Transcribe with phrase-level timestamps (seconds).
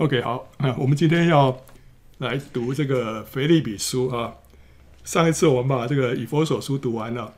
[0.00, 1.62] OK，好，我们今天要
[2.20, 4.34] 来读这个腓立比书啊。
[5.04, 7.34] 上一次我们把这个以弗所书读完了，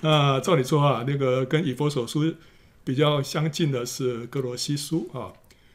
[0.00, 2.34] 那照理说啊，那个跟以弗所书
[2.82, 5.32] 比较相近的是哥罗西书啊，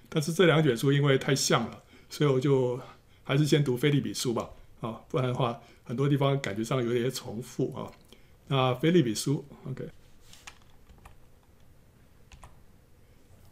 [0.10, 2.78] 但是这两卷书因为太像了，所以我就
[3.24, 4.50] 还是先读腓立比书吧
[4.82, 7.88] 啊，不然的话很多地方感觉上有点重复啊。
[8.50, 9.88] 那腓立比书，OK，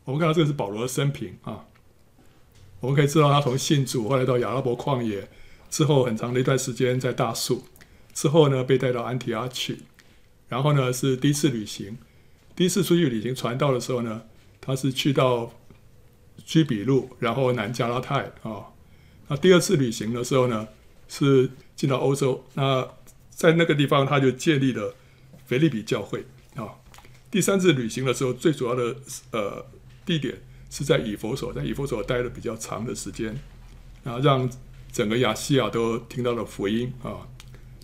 [0.03, 1.63] 我们看到这个是保罗的生平啊。
[2.79, 5.27] 我们可以知道，他从信主，后来到亚拉伯旷野，
[5.69, 7.63] 之后很长的一段时间在大数，
[8.13, 9.79] 之后呢被带到安提阿去，
[10.47, 11.97] 然后呢是第一次旅行，
[12.55, 14.21] 第一次出去旅行传道的时候呢，
[14.61, 15.51] 他是去到
[16.45, 18.67] 居比路，然后南加拉太啊。
[19.27, 20.67] 那第二次旅行的时候呢，
[21.07, 22.87] 是进到欧洲，那
[23.31, 24.95] 在那个地方他就建立了
[25.47, 26.25] 腓利比教会
[26.55, 26.69] 啊。
[27.31, 28.95] 第三次旅行的时候，最主要的
[29.31, 29.65] 呃
[30.05, 30.43] 地点。
[30.69, 33.33] 是在以弗所，在以弗所待了比较长的时间，
[34.03, 34.49] 然后让
[34.91, 37.25] 整个亚细亚都听到了福音啊。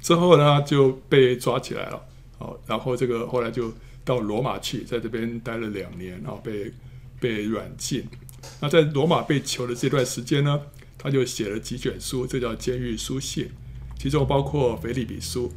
[0.02, 2.06] 之后呢，就被抓起来了，
[2.40, 6.74] 哦，然后这个后来就到罗马去，在这边待了两年，然后被
[7.20, 8.06] 被软禁。
[8.60, 10.60] 那在罗马被囚的这段时间呢，
[10.98, 13.50] 他就写了几卷书，这叫监狱书信，
[13.98, 15.52] 其中包括腓利比书。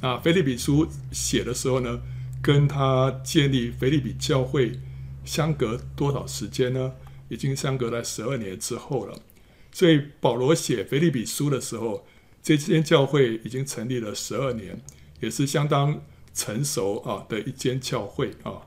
[0.00, 2.00] 那腓利比书写的时候呢，
[2.40, 4.78] 跟他建立腓利比教会。
[5.30, 6.92] 相隔多少时间呢？
[7.28, 9.16] 已经相隔在十二年之后了。
[9.70, 12.04] 所以保罗写腓立比书的时候，
[12.42, 14.82] 这间教会已经成立了十二年，
[15.20, 16.02] 也是相当
[16.34, 18.66] 成熟啊的一间教会啊。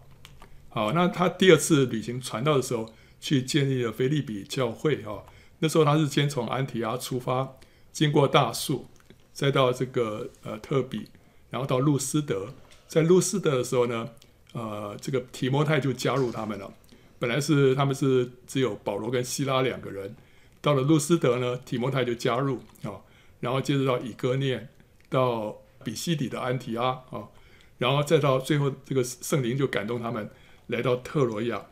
[0.70, 5.28] 好，那他第二次旅行传道的时候，去建立了腓立比教会啊。
[5.60, 7.58] 那时候他是先从安提阿出发，
[7.92, 8.88] 经过大数，
[9.34, 11.10] 再到这个呃特比，
[11.50, 12.54] 然后到路斯德。
[12.88, 14.12] 在路斯德的时候呢，
[14.54, 16.74] 呃，这个提摩太就加入他们了。
[17.20, 20.16] 本来是他们是只有保罗跟西拉两个人，
[20.62, 23.00] 到了路斯德呢，提摩太就加入啊、
[23.40, 24.70] 然后接着到以哥念，
[25.10, 27.30] 到比西底的安提阿啊、
[27.78, 30.30] 然后再到最后这个圣灵就感动他们
[30.68, 31.66] 来到特罗亚。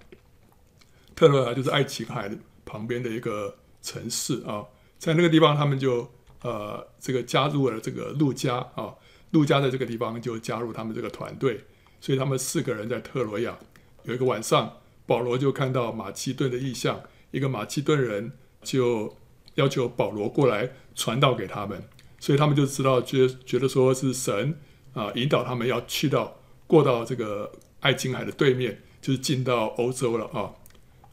[1.15, 2.31] 特罗亚就是爱琴海
[2.65, 4.65] 旁边的一个城市啊、
[4.97, 6.09] 在那个地方他们就
[6.43, 8.95] 呃这个加入了这个路加啊、
[9.31, 11.61] 路加在这个地方就加入他们这个团队。
[12.01, 13.59] 所以他们四个人在特罗亚，
[14.03, 18.31] 有一个晚上，保罗就看到马其顿的异象，一个马其顿人
[18.63, 19.15] 就
[19.55, 21.83] 要求保罗过来传道给他们，
[22.19, 24.57] 所以他们就知道觉觉得说是神
[24.93, 27.51] 啊引导他们要去到过到这个
[27.81, 30.51] 爱琴海的对面，就是进到欧洲了啊。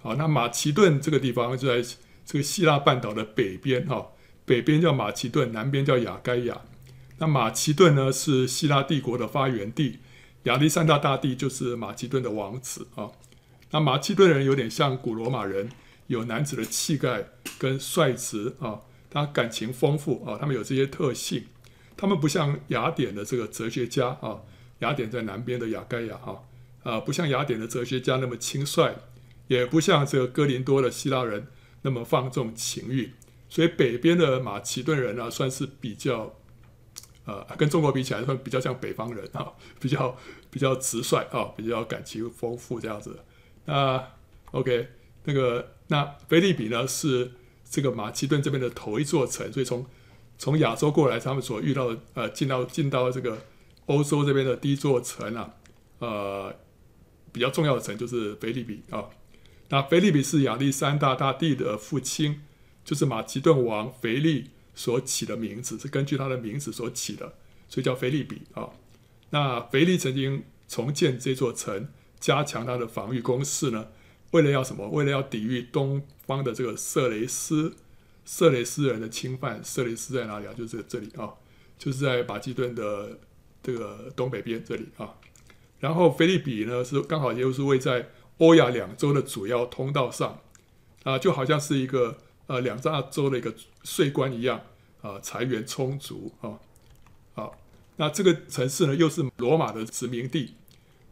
[0.01, 1.87] 好，那马其顿这个地方就在
[2.25, 4.13] 这个希腊半岛的北边哈，
[4.47, 6.63] 北边叫马其顿，南边叫亚该亚。
[7.19, 9.99] 那马其顿呢是希腊帝国的发源地。
[10.45, 13.11] 亚历山大大帝就是马其顿的王子啊。
[13.71, 15.69] 那马其顿人有点像古罗马人，
[16.07, 17.29] 有男子的气概
[17.59, 21.45] 跟率直啊，他感情丰富啊，他们有这些特性。
[21.97, 24.41] 他们不像雅典的这个哲学家啊，
[24.79, 26.39] 雅典在南边的雅盖亚啊，
[26.83, 28.95] 啊，不像雅典的哲学家那么轻率，
[29.49, 31.49] 也不像这个哥林多的希腊人
[31.83, 33.13] 那么放纵情欲。
[33.49, 36.35] 所以北边的马其顿人呢，算是比较。
[37.29, 40.17] 呃，跟中国比起来，会比较像北方人啊，比较
[40.51, 43.21] 比较直率啊，比较感情丰富这样子。
[43.67, 44.03] 那
[44.53, 44.89] OK，
[45.25, 47.33] 那个那腓立比呢是
[47.69, 49.85] 这个马其顿这边的头一座城，所以从
[50.39, 53.37] 从亚洲过来，他们所遇到的呃进到进到这个
[53.85, 55.55] 欧洲这边的第一座城啊，
[55.99, 56.55] 呃
[57.31, 59.05] 比较重要的城就是腓立比啊。
[59.69, 62.41] 那腓立比是亚历山大大帝的父亲，
[62.87, 64.49] 就是马其顿王腓力。
[64.79, 67.35] 所起的名字是根据他的名字所起的，
[67.69, 68.71] 所以叫腓利比啊。
[69.31, 71.89] 那腓力曾经重建这座城，
[72.21, 73.89] 加强他的防御工事呢，
[74.31, 74.89] 为了要什么？
[74.89, 77.75] 为了要抵御东方的这个色雷斯
[78.25, 79.61] 色雷斯人的侵犯。
[79.65, 80.55] 色雷斯在哪里啊？
[80.55, 81.35] 就是这里啊，
[81.77, 83.19] 就是在马其顿的
[83.61, 85.13] 这个东北边这里啊。
[85.81, 90.39] 然后腓利比呢，是刚好又是位在欧亚两洲的主要通道上
[91.03, 92.19] 啊，就好像是一个。
[92.49, 93.55] 呃，两大洲的一个
[93.85, 94.61] 税官一样
[95.03, 96.59] 啊，财源充足啊。
[97.35, 97.57] 好，
[97.97, 100.55] 那这个城市呢，又是罗马的殖民地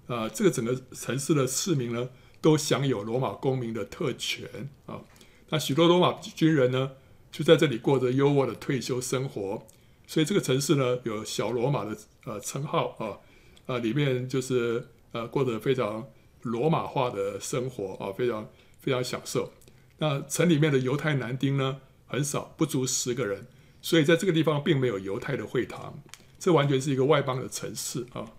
[0.06, 0.28] 啊。
[0.28, 2.08] 这个整个城市的市民呢，
[2.40, 4.48] 都享有罗马公民的特权
[4.86, 5.02] 啊。
[5.50, 6.92] 那许多罗马军人呢，
[7.30, 9.66] 就在这里过着优渥的退休生活。
[10.06, 11.94] 所以这个城市呢，有小罗马的
[12.24, 13.18] 呃称号啊
[13.66, 16.08] 啊，里面就是呃过着非常
[16.42, 18.48] 罗马化的生活啊，非常
[18.80, 19.52] 非常享受。
[19.98, 23.46] 那城里面的犹太男丁呢，很少，不足十个人，
[23.80, 26.02] 所以在这个地方并没有犹太的会堂，
[26.38, 28.32] 这完全是一个外邦的城市啊。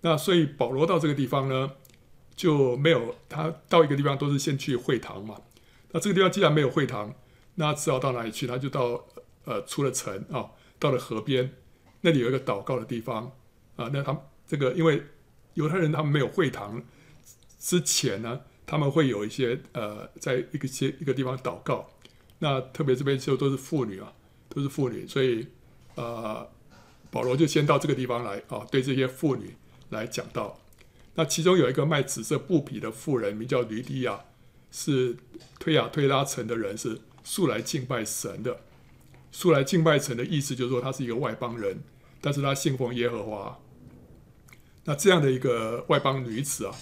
[0.00, 1.72] 那所以保罗到这个地方呢，
[2.34, 5.36] 就没有他到一个地方都是先去会堂嘛。
[5.92, 7.14] 那这个地方既然没有会堂，
[7.54, 8.46] 那只好到哪里去？
[8.46, 9.04] 他就到
[9.44, 11.52] 呃出了城啊、到了河边，
[12.00, 13.30] 那里有一个祷告的地方
[13.76, 13.88] 啊。
[13.92, 15.04] 那他这个因为
[15.54, 16.82] 犹太人他们没有会堂
[17.60, 21.88] 之前呢，他们会有一些呃，在一个些一个地方祷告。
[22.38, 24.12] 那特别这边就都是妇女啊，
[24.48, 25.46] 都是妇女，所以
[25.94, 26.48] 呃，
[27.10, 29.54] 保罗就先到这个地方来啊，对这些妇女
[29.90, 30.58] 来讲道。
[31.14, 34.24] 那其中有一个卖紫色布匹的妇人，名叫吕底亚，
[34.70, 35.16] 是
[35.58, 38.60] 推雅推拉城的人，是素来敬拜神的。
[39.30, 41.82] 素来敬拜神的意思就是说，他是一个外邦人，
[42.20, 43.58] 但是他信奉耶和华。
[44.84, 46.74] 那这样的一个外邦女子啊，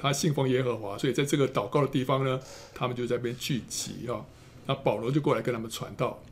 [0.00, 2.40] 他信奉耶和华，所以在这个祷告的地方呢，
[2.74, 4.24] 他们就在那边聚集啊。
[4.66, 6.22] 那保罗就过来跟他们传道。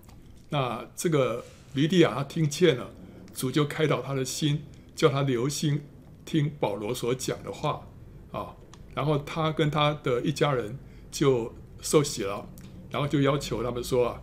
[0.49, 1.45] 那这个
[1.75, 2.91] 吕底亚他听见了，
[3.35, 4.65] 主就开导他的心，
[4.97, 5.83] 叫他留心。
[6.25, 7.87] 听保罗所讲的话
[8.33, 8.55] 啊，
[8.95, 10.79] 然后他跟他的一家人
[11.11, 12.47] 就受洗了，
[12.91, 14.21] 然后就要求他们说啊，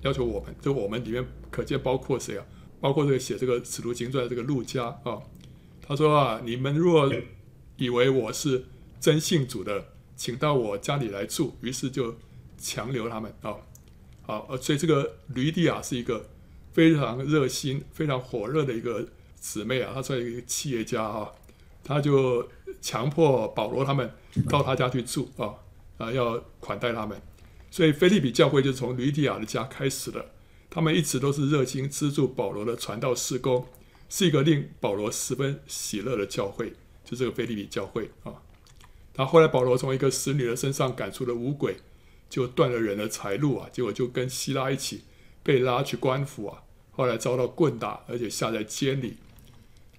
[0.00, 2.46] 要求我们，就我们里面可见包括谁啊？
[2.80, 5.20] 包括这个写这个《使徒行传》的这个路加啊。
[5.86, 7.06] 他说啊，你们若
[7.76, 8.66] 以为我是
[9.00, 11.56] 真信主的，请到我家里来住。
[11.60, 12.16] 于是就
[12.58, 13.56] 强留他们啊，
[14.22, 16.28] 好，所以这个吕底亚是一个
[16.72, 19.08] 非常热心、非常火热的一个。
[19.38, 21.30] 姊妹啊，她作为一个企业家啊，
[21.84, 22.48] 她就
[22.80, 24.10] 强迫保罗他们
[24.48, 25.54] 到她家去住啊，
[25.98, 27.20] 啊，要款待他们。
[27.70, 30.32] 所以腓利比教会就从吕底亚的家开始了。
[30.68, 33.68] 他们一直都是热心资助保罗的传道事工，
[34.08, 36.72] 是一个令保罗十分喜乐的教会。
[37.06, 38.34] 就这个腓立比教会啊，
[39.14, 41.76] 他后来保罗从一个使女的身上赶出了五鬼，
[42.28, 45.04] 就断了人的财路啊，结果就跟希拉一起
[45.44, 49.18] 被拉去官府啊，后来遭到棍打，而且下在监里。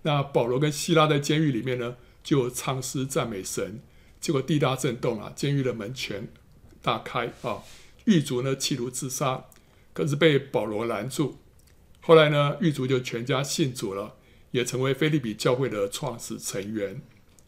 [0.01, 3.81] 那保罗跟希拉在监狱里面呢，就唱诗赞美神，
[4.19, 6.27] 结果地大震动啊，监狱的门全
[6.81, 7.63] 大开啊，
[8.03, 9.45] 狱卒呢企图自杀，
[9.93, 11.37] 可是被保罗拦住。
[12.01, 14.15] 后来呢，狱卒就全家信主了，
[14.51, 17.01] 也成为腓立比教会的创始成员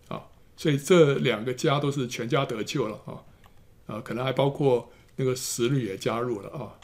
[0.07, 0.23] 啊。
[0.55, 3.23] 所以这两个家都是全家得救了啊
[3.87, 6.79] 啊，可能还包括那个使女也加入了啊。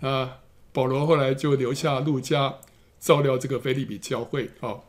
[0.00, 0.38] 那
[0.72, 2.58] 保罗后来就留下路加
[2.98, 4.80] 照料这个腓立比教会啊。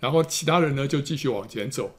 [0.00, 1.94] 然后其他人呢就继续往前走，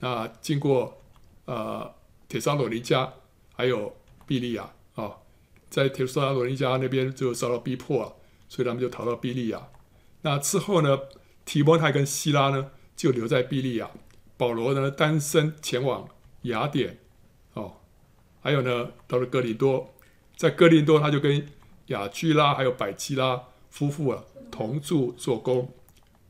[0.00, 1.00] 那经过
[1.44, 1.94] 呃
[2.26, 3.08] 铁沙罗尼迦，
[3.54, 3.96] 还有
[4.26, 5.18] 庇利亚啊、
[5.70, 8.12] 在铁沙罗尼迦那边就遭到逼迫啊，
[8.48, 9.68] 所以他们就逃到庇利亚。
[10.24, 10.98] 那之后呢，
[11.44, 13.88] 提摩太跟希拉呢就留在庇利亚，
[14.36, 16.08] 保罗呢单身前往
[16.42, 16.98] 雅典
[17.52, 17.76] 哦，
[18.40, 19.94] 还有呢到了哥林多，
[20.36, 21.46] 在哥林多他就跟
[21.86, 25.72] 亚居拉还有百基拉夫妇啊同住做工。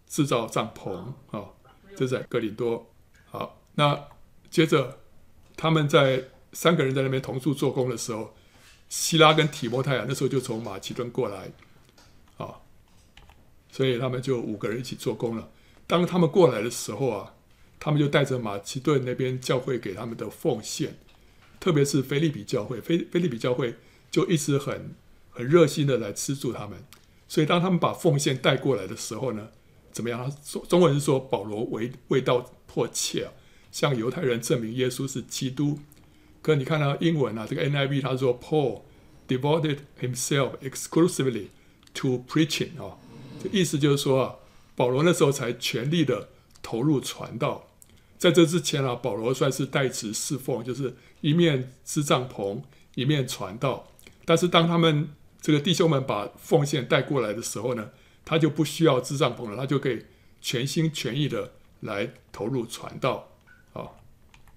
[0.07, 1.55] 制造帐篷啊、哦，
[1.97, 2.89] 这在哥林多。
[3.25, 3.99] 好，那
[4.49, 5.01] 接着
[5.57, 8.33] 他们在三个人在那边同住做工的时候，
[8.89, 11.51] 希拉跟提摩太啊，那时候就从马其顿过来，
[13.75, 15.51] 所以他们就五个人一起做工了。
[15.85, 17.35] 当他们过来的时候啊，
[17.81, 20.97] 他们就带着马其顿那边教会给他们的奉献，
[21.59, 23.75] 特别是腓利比教会，腓腓利比教会
[24.13, 24.95] 就一直很
[25.29, 26.79] 很热心的来资助他们。
[27.27, 29.49] 所以当他们把奉献带过来的时候呢，
[29.91, 30.23] 怎么样？
[30.23, 33.33] 他说中文是说保罗为为道迫切啊，
[33.73, 35.81] 向犹太人证明耶稣是基督。
[36.41, 38.83] 可你看到英文啊，这个 NIV 他说 Paul
[39.27, 41.47] devoted himself exclusively
[41.95, 42.99] to preaching 啊，
[43.53, 44.35] 意思就是说啊，
[44.77, 46.29] 保罗那时候才全力的
[46.63, 47.69] 投入传道。
[48.17, 52.63] 在这之前啊，保罗算是代职侍奉，就是一面支帐篷，
[52.95, 53.89] 一面传道。
[54.25, 55.11] 但是当他们
[55.41, 57.91] 这个弟兄们把奉献带过来的时候呢，
[58.25, 60.07] 他就不需要支帐篷了，他就可以
[60.41, 63.29] 全心全意的来投入传道。
[63.75, 64.01] 好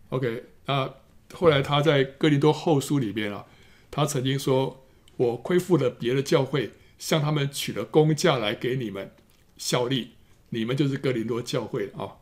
[0.09, 0.93] ，OK，那
[1.33, 3.45] 后来他在哥林多后书里边啊，
[3.91, 4.85] 他曾经说
[5.17, 9.11] ：“我亏负了别的教会，向他们取了工价来给你们
[9.57, 10.11] 效力，
[10.49, 12.17] 你们就是哥林多教会啊。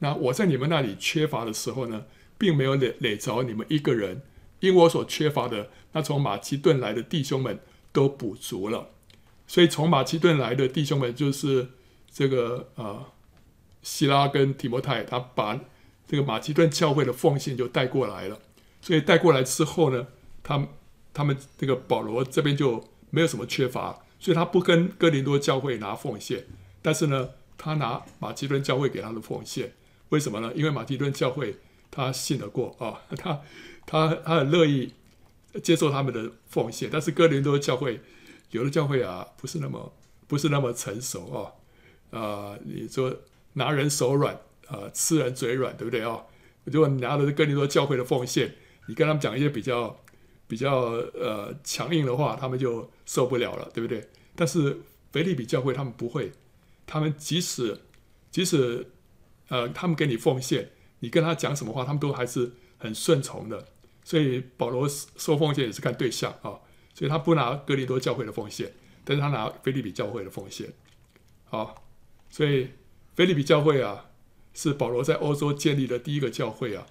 [0.00, 2.04] 那我在你们那里缺乏的时候呢，
[2.36, 4.22] 并没有累累着你们一个人，
[4.60, 7.58] 因我所缺乏的，那从马其顿来的弟兄们
[7.92, 8.90] 都补足了。”
[9.50, 11.70] 所以从马其顿来的弟兄们，就是
[12.10, 13.06] 这个呃，
[13.82, 15.58] 希拉跟提摩太，他把
[16.06, 18.38] 这个马其顿教会的奉献就带过来了。
[18.82, 20.06] 所以带过来之后呢，
[20.42, 20.68] 他
[21.14, 26.44] 他们这个保罗这边就没有什么缺乏，所以他不跟哥林多教会拿奉献，
[26.82, 29.72] 但是呢，他拿马其顿教会给他的奉献。
[30.10, 30.52] 为什么呢？
[30.54, 31.56] 因为马其顿教会
[31.90, 33.40] 他信得过啊， 他
[33.86, 34.92] 他他很乐意
[35.62, 38.00] 接受他们的奉献，但是哥林多教会。
[38.50, 39.92] 有的教会啊，不是那么
[40.26, 41.52] 不是那么成熟
[42.10, 43.14] 啊，啊、你说
[43.52, 44.34] 拿人手软
[44.68, 46.22] 啊、吃人嘴软，对不对啊？
[46.64, 48.54] 如果你拿的是哥林多教会的奉献，
[48.86, 50.00] 你跟他们讲一些比较
[50.48, 50.80] 比较
[51.14, 54.08] 呃强硬的话，他们就受不了了，对不对？
[54.34, 54.80] 但是
[55.12, 56.32] 腓利比教会他们不会，
[56.86, 57.82] 他们即使
[58.30, 58.90] 即使
[59.48, 63.68] 呃他们给你奉献，你跟他讲什么话，他们都还是很顺从的。
[64.02, 66.56] 所以保罗收奉献也是看对象啊，
[66.94, 68.72] 所以他不拿哥林多教会的奉献，
[69.04, 70.72] 但是他拿腓利比教会的奉献。
[71.44, 71.84] 好，
[72.30, 72.70] 所以
[73.14, 74.06] 腓利比教会啊，
[74.54, 76.86] 是保罗在欧洲建立的第一个教会啊，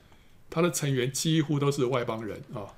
[0.47, 2.76] 他的成员几乎都是外邦人啊，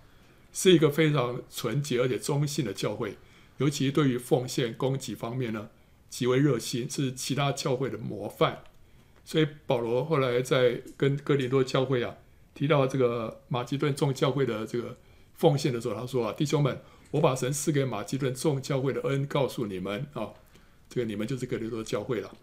[0.51, 3.17] 是一个非常纯洁而且中性的教会，
[3.57, 5.69] 尤其对于奉献供给方面呢，
[6.09, 8.63] 极为热心，是其他教会的模范。
[9.23, 12.15] 所以保罗后来在跟哥林多教会啊。
[12.55, 14.97] 提到这个马其顿众教会的这个
[15.33, 20.33] 奉献的时候，他说啊，弟兄们，我把神赐给马其顿众教会的恩告诉你们啊，
[20.89, 22.35] 这个你们就是哥林多教会了，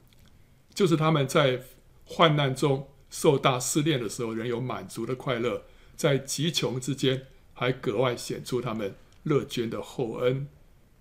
[0.73, 1.61] 就是他们在
[2.07, 5.65] 患难中受大试炼的时候，仍有满足的快乐，
[5.97, 8.95] 在极穷之间还格外显出他们
[9.25, 10.47] 乐捐的厚恩。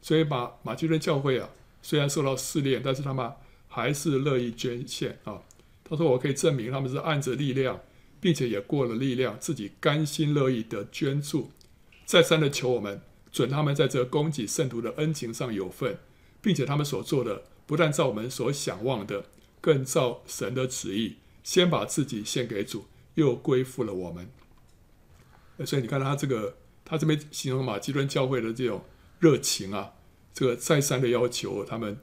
[0.02, 1.48] 所以马马其顿教会啊，
[1.84, 3.32] 虽然受到试炼，但是他们
[3.68, 5.44] 还是乐意捐献啊。
[5.84, 7.80] 他说，我可以证明他们是按着力量。
[8.22, 11.52] 并且也过了力量，自己甘心乐意的捐助，
[12.08, 13.00] 再三的求我们
[13.32, 16.00] 准他们在这供给圣徒的恩情上有份，
[16.42, 19.26] 并且他们所做的不但照我们所想望的，
[19.62, 24.28] 更照神的旨意，先把自己献给主，又归附了我们。
[25.64, 28.84] 所以你看他这个，他这边形容马其顿教会的这种
[29.20, 29.94] 热情啊，
[30.34, 31.98] 这个再三的要求他们，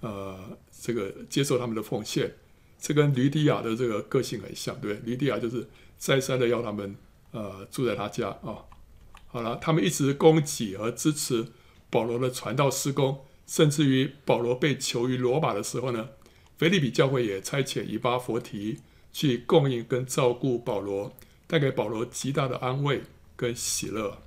[0.00, 2.34] 呃，这个接受他们的奉献。
[2.78, 5.10] 这跟吕底亚的这个个性很像，对不对？
[5.10, 6.94] 吕底亚就是再三的要他们
[7.30, 8.64] 呃住在他家啊、
[9.26, 11.46] 好了，他们一直供给和支持
[11.88, 16.10] 保罗的传道施工，甚至于保罗被囚于罗马的时候呢，
[16.58, 18.80] 腓利比教会也差遣以巴弗提
[19.12, 21.14] 去供应跟照顾保罗，
[21.46, 23.02] 带给保罗极大的安慰
[23.36, 24.18] 跟喜乐。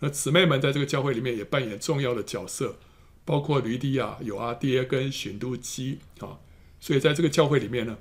[0.00, 2.76] 那姊妹们在这个教会里面也扮演重要的角色，
[3.24, 6.38] 包括吕底亚、友阿爹跟寻都基啊。
[6.78, 7.96] 所以在这个教会里面呢，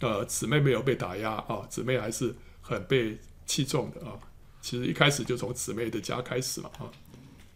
[0.00, 4.18] 呃，姊妹没有被打压啊，姊妹还是很被器重的啊。
[4.60, 6.90] 其实一开始就从姊妹的家开始嘛啊。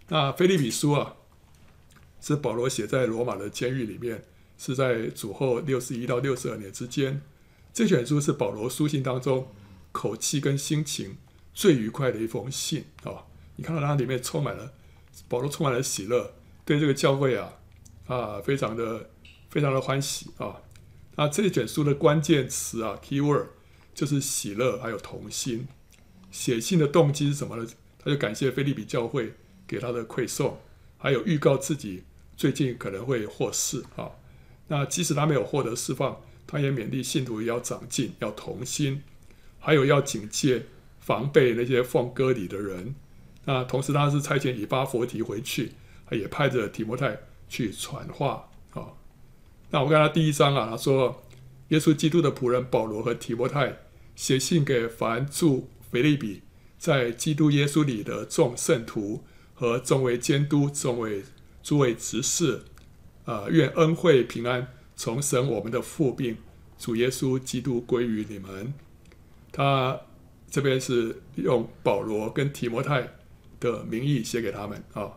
[0.09, 1.15] 那腓利比书啊，
[2.21, 4.25] 是保罗写在罗马的监狱里面，
[4.57, 7.21] 是在主后六十一到六十二年之间。
[7.75, 9.49] 这卷书是保罗书信当中
[9.97, 11.17] 口气跟心情
[11.55, 13.25] 最愉快的一封信啊。
[13.57, 14.73] 你看到它里面充满了
[15.29, 16.35] 保罗充满了喜乐，
[16.65, 17.53] 对这个教会啊
[18.07, 19.11] 啊非常的。
[19.49, 20.61] 非常的欢喜啊！
[21.15, 23.47] 那这一卷书的关键词啊，keyword
[23.95, 25.67] 就是喜乐，还有同心。
[26.31, 27.67] 写信的动机是什么呢？
[27.99, 29.33] 他就感谢腓立比教会
[29.67, 30.59] 给他的馈送，
[30.99, 32.03] 还有预告自己
[32.37, 34.11] 最近可能会获释啊。
[34.69, 39.03] 那即使他没有获得释放，他也勉励信徒要长进，要同心，
[39.67, 40.63] 还有要警戒、
[41.01, 42.95] 防备那些奉割礼的人。
[43.47, 45.73] 那同时他是差遣以巴弗提回去，
[46.13, 47.19] 也派着提摩太
[47.49, 48.95] 去传话啊。
[49.71, 51.21] 那我看他第一章啊，他说
[51.71, 53.79] ：“耶稣基督的仆人保罗和提摩太
[54.15, 56.43] 写信给凡住腓利比，
[56.79, 61.25] 在基督耶稣里的众圣徒和众位监督、众位
[61.65, 62.63] 诸位执事，
[63.25, 66.37] 啊、愿恩惠平安从神我们的父并
[66.79, 68.73] 主耶稣基督归于你们。”
[69.57, 69.99] 他
[70.51, 73.09] 这边是用保罗跟提摩太
[73.59, 75.11] 的名义写给他们啊。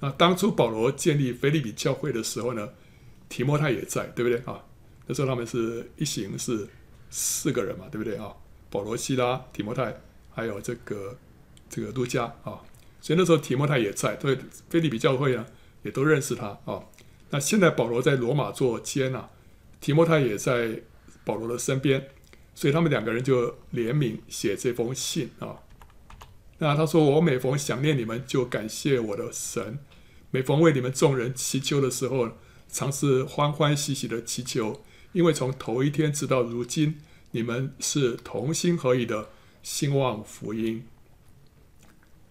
[0.00, 2.70] 那当初保罗建立腓利比教会的时候呢，
[3.28, 4.64] 提摩太也在，对不对啊？
[5.06, 6.66] 那时候他们是一行是
[7.08, 8.34] 四个人嘛，对不对啊？
[8.68, 9.96] 保罗、西拉、提摩太，
[10.32, 11.16] 还有这个
[11.70, 12.60] 这个路加啊。
[13.00, 14.36] 所以那时候提摩太也在，对
[14.68, 15.46] 腓利比教会呢
[15.84, 16.82] 也都认识他啊。
[17.30, 19.30] 那现在保罗在罗马做监啊，
[19.80, 20.80] 提摩太也在
[21.24, 22.10] 保罗的身边，
[22.54, 25.60] 所以他们两个人就联名写这封信啊。
[26.58, 29.78] 那他说：“我每逢想念你们，就感谢我的神；
[30.30, 32.30] 每逢为你们众人祈求的时候。”
[32.66, 34.82] 常是欢欢喜喜的祈求，
[35.12, 36.98] 因为从头一天直到如今，
[37.30, 39.28] 你们是同心合意的
[39.62, 40.84] 兴旺福音。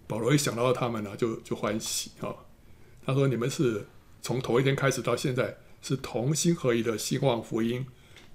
[0.06, 2.36] 保罗一想到他们呢，就就欢喜啊。
[3.06, 3.88] 他说：“你们是
[4.22, 7.86] 从头一天开始到现在，是同心合意的兴旺福音。”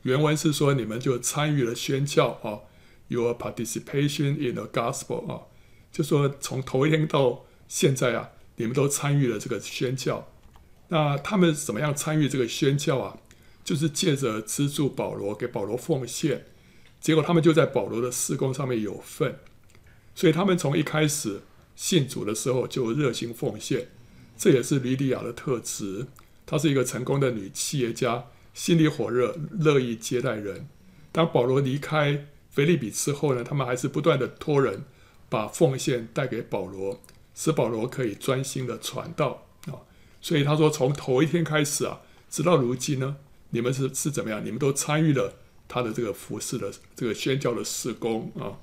[0.03, 2.61] 原文是说：“你们就参与了宣教啊
[3.09, 5.43] ，Your participation in the gospel 啊，
[5.91, 10.29] 就说从头一天到现在啊，你们都参与了这个宣教。”
[10.91, 13.19] 那他们怎么样参与这个宣教啊？
[13.63, 16.47] 就是借着资助保罗，给保罗奉献，
[17.03, 19.41] 结果他们就在保罗的事工上面有份。
[20.15, 21.43] 所以他们从一开始
[21.77, 23.89] 信主的时候就热心奉献，
[24.39, 26.07] 这也是吕底亚的特质。
[26.47, 28.25] 她是一个成功的女企业家，
[28.59, 30.69] 心里火热，乐意接待人。
[31.13, 34.83] 当保罗离开腓利比之后呢，他们还是不断的托人
[35.29, 37.01] 把奉献带给保罗，
[37.37, 39.87] 使保罗可以专心的传道啊。
[40.21, 43.19] 所以他说，从头一天开始啊，直到如今呢，
[43.51, 44.45] 你们是是怎么样？
[44.45, 45.35] 你们都参与了
[45.69, 48.59] 他的这个服饰的这个宣教的事工啊。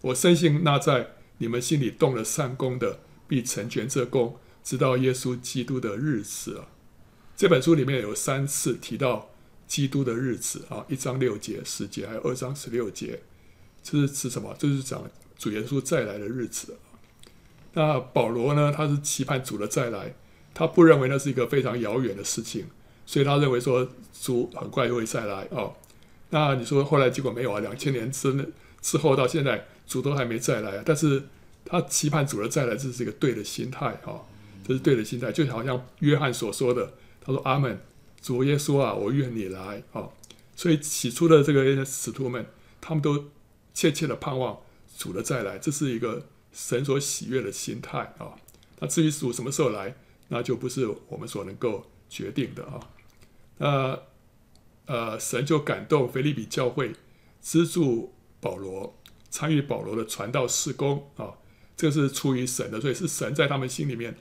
[0.00, 2.98] 我深信那在你们心里动了善工的，
[3.28, 6.66] 必成全这工，直到耶稣基督的日子啊。
[7.42, 9.28] 这本书里面有三次提到
[9.66, 13.18] 基督的日子啊，一章六节、十节，还有二章十六节，
[13.82, 14.54] 这是指什么？
[14.56, 15.02] 这是讲
[15.36, 16.76] 主耶稣再来的日子。
[17.72, 18.72] 那保罗呢？
[18.72, 20.14] 他是期盼主的再来，
[20.54, 22.66] 他不认为那是一个非常遥远的事情，
[23.04, 23.88] 所以他认为说
[24.20, 25.74] 主很快就会再来哦。
[26.30, 27.58] 那你说后来结果没有啊？
[27.58, 30.80] 两千年之之后到现在，主都还没再来。
[30.86, 31.20] 但是
[31.64, 34.22] 他期盼主的再来，这是一个对的心态啊，
[34.64, 36.92] 这是对的心态，就好像约翰所说的。
[37.24, 37.80] 他说：“阿门，
[38.20, 40.08] 主耶稣啊，我愿你来啊！”
[40.54, 42.46] 所以起初的这个使徒们，
[42.80, 43.30] 他们都
[43.72, 44.60] 切切的盼望
[44.98, 48.34] 主的再来，这是一个神所喜悦的心态啊。
[48.80, 49.96] 那至于主什么时候来，
[50.28, 52.80] 那就不是我们所能够决定的啊。
[53.58, 53.98] 那
[54.86, 56.92] 呃，神就感动腓利比教会
[57.40, 58.98] 资助保罗，
[59.30, 61.34] 参与保罗的传道事工啊。
[61.76, 64.16] 这是出于神的，所以是神在他们心里面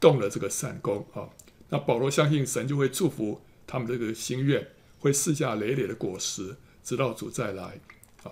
[0.00, 1.28] 动了这个善工啊。
[1.70, 4.68] 那保罗相信神就会祝福他们这个心愿，
[4.98, 7.80] 会赐下累累的果实，直到主再来。
[8.22, 8.30] 啊，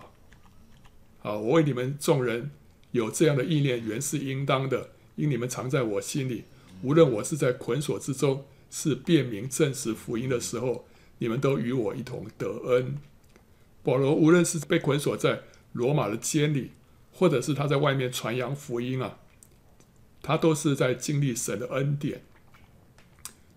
[1.21, 2.51] 好，我为你们众人
[2.93, 6.45] 有这样的意念，原是应当的，因你们常在我心里。
[6.83, 10.87] 无论我是在捆锁之中，是辨明证实福音的时候，
[11.19, 12.99] 你们都与我一同得恩。
[13.83, 16.73] 保罗无论是被捆锁在罗马的监里，
[17.13, 19.19] 或者是他在外面传扬福音啊，
[20.23, 22.23] 他都是在经历神的恩典。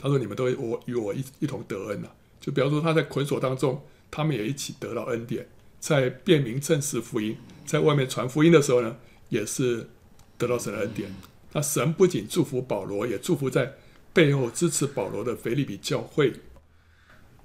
[0.05, 3.81] 他说：“你们都我与我一一同得恩了，就比方说他在捆锁当中，
[4.11, 5.47] 他们也一起得到恩典，
[5.79, 7.35] 在辩明正式福音，
[7.65, 8.97] 在外面传福音的时候呢，
[9.29, 9.89] 也是
[10.37, 11.11] 得到神的恩典。
[11.53, 13.77] 那神不仅祝福保罗，也祝福在
[14.13, 16.33] 背后支持保罗的腓利比教会。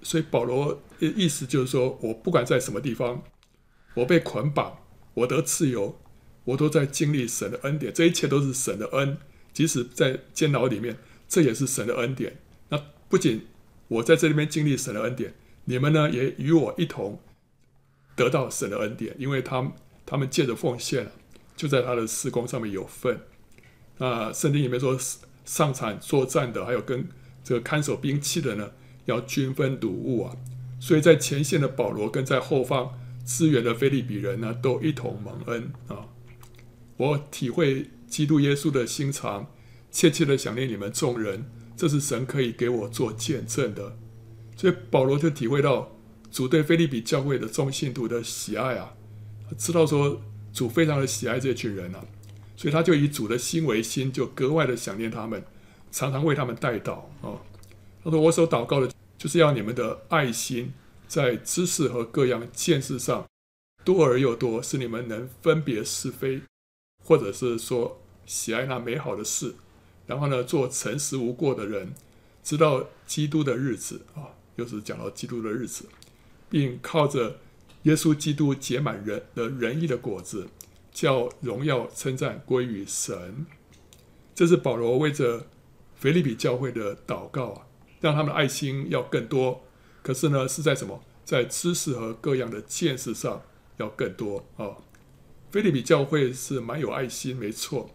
[0.03, 3.23] 所以保罗的意思就是说，我不管在什么地方，
[3.95, 4.81] 我被捆绑，
[5.15, 5.99] 我得自由，
[6.45, 7.91] 我都在经历神的恩典。
[7.91, 9.17] 这一切都是神的恩，
[9.55, 10.99] 即使在监牢里面。”
[11.31, 12.39] 这也是神的恩典。
[13.11, 13.47] 不仅
[13.89, 17.21] 我在这里面经历神的恩典，你们呢也与我一同
[18.15, 19.73] 得到神的恩典，因为他们
[20.07, 21.11] 他们借着奉献，
[21.57, 23.21] 就在他的施工上面有份。
[23.99, 24.97] 那圣经里面说，
[25.45, 27.09] 上场作战的，还有跟
[27.43, 28.71] 这个看守兵器的呢，
[29.07, 30.37] 要均分掳物啊。
[30.79, 32.97] 所以在前线的保罗跟在后方
[33.27, 36.07] 支援的腓利比人呢，都一同蒙恩啊。
[36.97, 39.51] 我体会基督耶稣的心肠。
[39.93, 43.97] 切切的想念你们众人，这是神可以给我做见证的。
[44.55, 45.97] 所以保罗就体会到
[46.31, 48.93] 主对腓利比教会的众信徒的喜爱啊，
[49.57, 50.21] 知道说
[50.53, 52.05] 主非常的喜爱这群人啊，
[52.55, 55.43] 所以他就以主的心为心，就格外的想念他们，
[55.91, 57.41] 常常为他们代祷啊。
[58.05, 60.75] 他说：“我所祷告的，就是要你们的爱心
[61.09, 63.27] 在知识和各样见识上
[63.83, 66.43] 多而又多，使你们能分别是非，
[67.03, 69.55] 或者是说喜爱那美好的事。”
[70.11, 71.95] 然后呢，做诚实无过的人，
[72.43, 75.85] 直到基督的日子啊，又是讲到基督的日子，
[76.49, 77.39] 并靠着
[77.85, 80.49] 耶稣基督结满人的仁义的果子，
[80.91, 83.47] 叫荣耀称赞归于神。
[84.35, 85.47] 这是保罗为着
[85.95, 87.67] 腓利比教会的祷告啊，
[88.01, 89.63] 让他们的爱心要更多。
[90.03, 91.05] 可是呢，是在什么？
[91.25, 93.43] 在知识和各样的见识上
[93.77, 94.75] 要更多啊。
[95.53, 97.91] 腓利比教会是蛮有爱心，没错。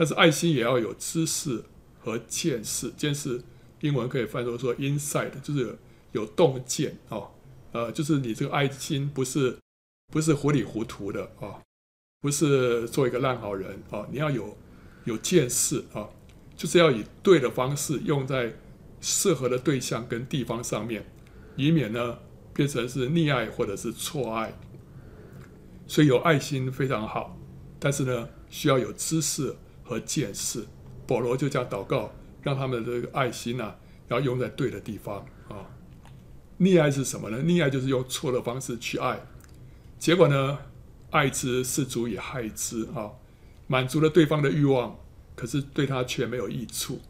[0.00, 1.62] 但是爱心也要有知识
[1.98, 3.38] 和见识，见识
[3.80, 5.78] 英文可以翻译说 insight，就是
[6.12, 7.30] 有洞见哦，
[7.72, 9.58] 呃，就是你这个爱心不是
[10.10, 11.60] 不是糊里糊涂的啊、哦，
[12.22, 14.56] 不是做一个烂好人啊、哦，你要有
[15.04, 16.10] 有见识啊、哦，
[16.56, 18.54] 就是要以对的方式用在
[19.02, 21.04] 适合的对象跟地方上面，
[21.56, 22.18] 以免呢
[22.54, 24.58] 变成是溺爱或者是错爱。
[25.86, 27.38] 所以有爱心非常好，
[27.78, 29.54] 但是呢需要有知识。
[29.90, 30.64] 和见识，
[31.04, 33.76] 保罗就这样祷告，让他们的这个爱心呐、啊，
[34.06, 35.66] 要用在对的地方啊。
[36.60, 37.42] 溺爱是什么呢？
[37.42, 39.20] 溺爱就是用错的方式去爱，
[39.98, 40.58] 结果呢，
[41.10, 43.10] 爱之是足以害之啊。
[43.66, 44.96] 满足了对方的欲望，
[45.34, 47.00] 可是对他却没有益处。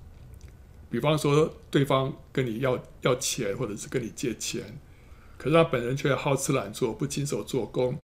[0.88, 4.80] 比方说，对方跟你要要钱，或者是跟你借钱，
[5.36, 7.98] 可是他本人却好吃懒做，不亲手做工，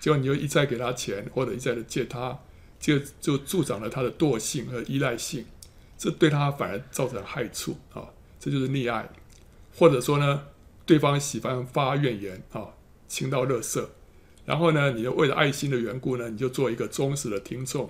[0.00, 2.38] 结果你就一再给他钱，或者一再的借他。
[2.84, 5.46] 就就助长了他的惰性和依赖性，
[5.96, 8.10] 这对他反而造成害处啊！
[8.38, 9.08] 这就是溺爱，
[9.74, 10.48] 或者说呢，
[10.84, 12.74] 对方喜欢发怨言啊，
[13.08, 13.82] 倾倒垃圾，
[14.44, 17.88] 然后呢，你就为了爱心的缘故呢，你就做一个忠实的听众，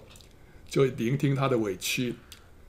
[0.69, 2.15] 就聆听他的委屈，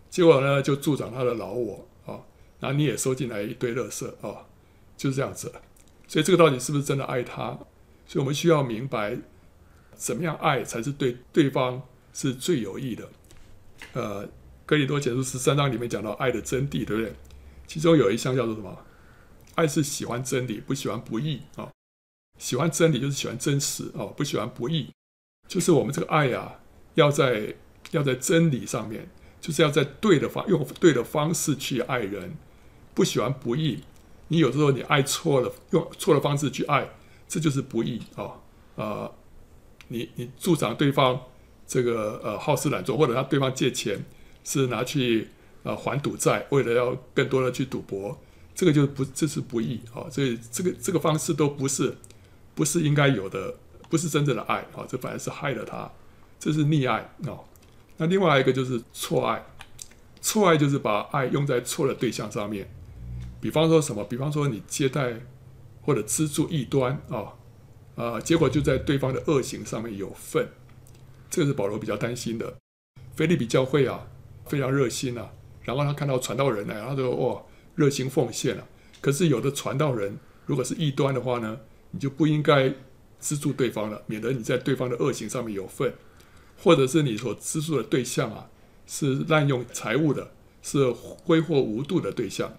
[0.10, 2.26] 结果呢就助长他的老我啊，
[2.60, 4.48] 然后你也收进来一堆垃圾啊，
[4.98, 5.54] 就是这样子。
[6.08, 7.60] 所以这个到底是不是真的爱他？
[8.08, 9.16] 所以我们需要明白，
[9.94, 11.84] 怎么样爱才是对对方
[12.16, 13.08] 是最有益的。
[13.94, 14.28] 呃，
[14.66, 17.14] 格里多前书十三章里面讲到爱的真谛，对不对？
[17.68, 18.86] 其中有一项叫做什么？
[19.56, 21.70] 爱是喜欢真理，不喜欢不义啊。
[22.40, 24.92] 喜欢真理就是喜欢真实啊，不喜欢不义，
[25.48, 26.60] 就是我们这个爱啊，
[26.96, 27.56] 要在
[27.92, 32.36] 要在真理上面，就是要在对的方用对的方式去爱人，
[32.94, 33.84] 不喜欢不义。
[34.28, 36.90] 你有时候你爱错了，用错的方式去爱，
[37.28, 38.42] 这就是不义啊！
[38.76, 39.16] 呃，
[39.88, 41.22] 你你助长对方
[41.68, 44.04] 这个呃好吃懒做，或者他对方借钱
[44.44, 45.30] 是拿去
[45.64, 48.18] 呃还赌债，为了要更多的去赌博，
[48.54, 50.10] 这个就不这是不义啊！
[50.10, 51.96] 所以这个这个方式都不是
[52.54, 53.56] 不是应该有的，
[53.90, 54.86] 不是真正的爱啊！
[54.88, 55.92] 这反而是害了他，
[56.40, 57.00] 这是溺爱
[57.30, 57.40] 啊！
[57.98, 59.44] 那另外一个就是错爱，
[60.22, 62.70] 错爱就是把爱用在错的对象上面。
[63.42, 64.04] 比方说什么？
[64.04, 65.14] 比方说你接待
[65.82, 67.34] 或者资助异端啊，
[67.96, 70.48] 啊、结果就在对方的恶行上面有份，
[71.36, 72.56] 这个是保罗比较担心的。
[73.14, 74.08] 腓利比教会啊，
[74.46, 75.30] 非常热心啊，
[75.64, 77.44] 然后他看到传道人来，他说：“哇，
[77.76, 78.66] 热心奉献啊。”
[79.02, 81.60] 可是有的传道人如果是异端的话呢，
[81.92, 82.74] 你就不应该
[83.20, 85.94] 资助对方了，免得你在对方的恶行上面有份，
[86.58, 88.50] 或者是你所资助的对象啊，
[88.88, 92.54] 是滥用财物的，是挥霍无度的对象。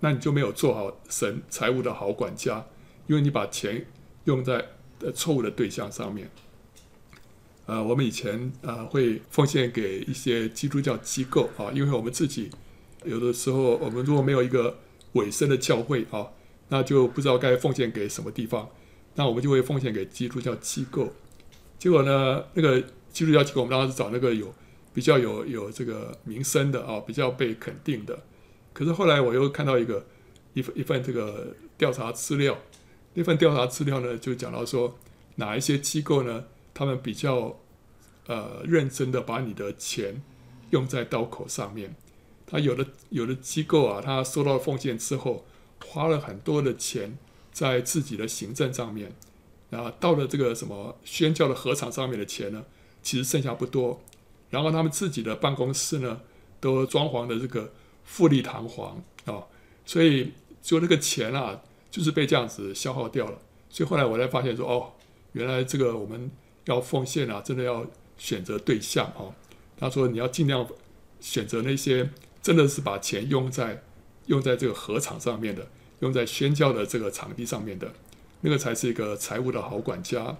[0.00, 2.66] 那你就没有做好神财务的好管家，
[3.06, 3.86] 因为你把钱
[4.24, 6.30] 用在呃错误的对象上面。
[7.66, 12.50] 呃，我们以前呃会奉献给一些基督教机构啊，因为我们自己
[13.04, 14.78] 有的时候我们如果没有一个
[15.12, 16.28] 委身的教会啊，
[16.68, 18.68] 那就不知道该奉献给什么地方，
[19.14, 21.12] 那我们就会奉献给基督教机构。
[21.78, 24.54] 结果呢，那个基督教机构我们当时找那个有
[24.92, 28.18] 比较有有这个名声的啊，比较被肯定的。
[28.72, 30.04] 可是后来我又看到一个
[30.52, 32.58] 一份一份这个调查资料，
[33.14, 34.98] 那份调查资料呢，就讲到说
[35.36, 36.44] 哪一些机构呢，
[36.74, 37.58] 他们比较
[38.26, 40.20] 呃认真的把你的钱
[40.70, 41.94] 用在刀口上面。
[42.44, 45.46] 他有的有的机构啊，他收到奉献之后，
[45.86, 47.16] 花了很多的钱
[47.52, 49.12] 在自己的行政上面，
[49.70, 52.64] 然后到了这个什么宣教的合场上面的钱呢，
[53.02, 54.00] 其实剩下不多。
[54.50, 56.20] 然后他们自己的办公室呢，
[56.60, 57.72] 都装潢的这个。
[58.06, 59.42] 富丽堂皇啊、
[59.86, 63.38] 所以就那个钱啊，就是被这样子消耗掉了。
[63.70, 64.92] 所以后来我才发现说，哦，
[65.32, 66.30] 原来这个我们
[66.66, 69.34] 要奉献啊，真的要选择对象哦。
[69.78, 70.66] 他说你要尽量
[71.20, 72.08] 选择那些
[72.42, 73.82] 真的是把钱用在
[74.26, 75.66] 用在这个合场上面的，
[76.00, 77.92] 用在宣教的这个场地上面的，
[78.40, 80.36] 那个才是一个财务的好管家。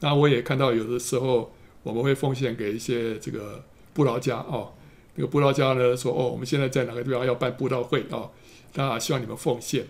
[0.00, 4.72] 那我也看到有的时候我们会奉献给一些这个布道家哦。
[5.14, 8.30] 那个布道家呢说：“哦，我们现在在哪个地方要办布道会哦？
[8.74, 9.86] 那希望你们奉献。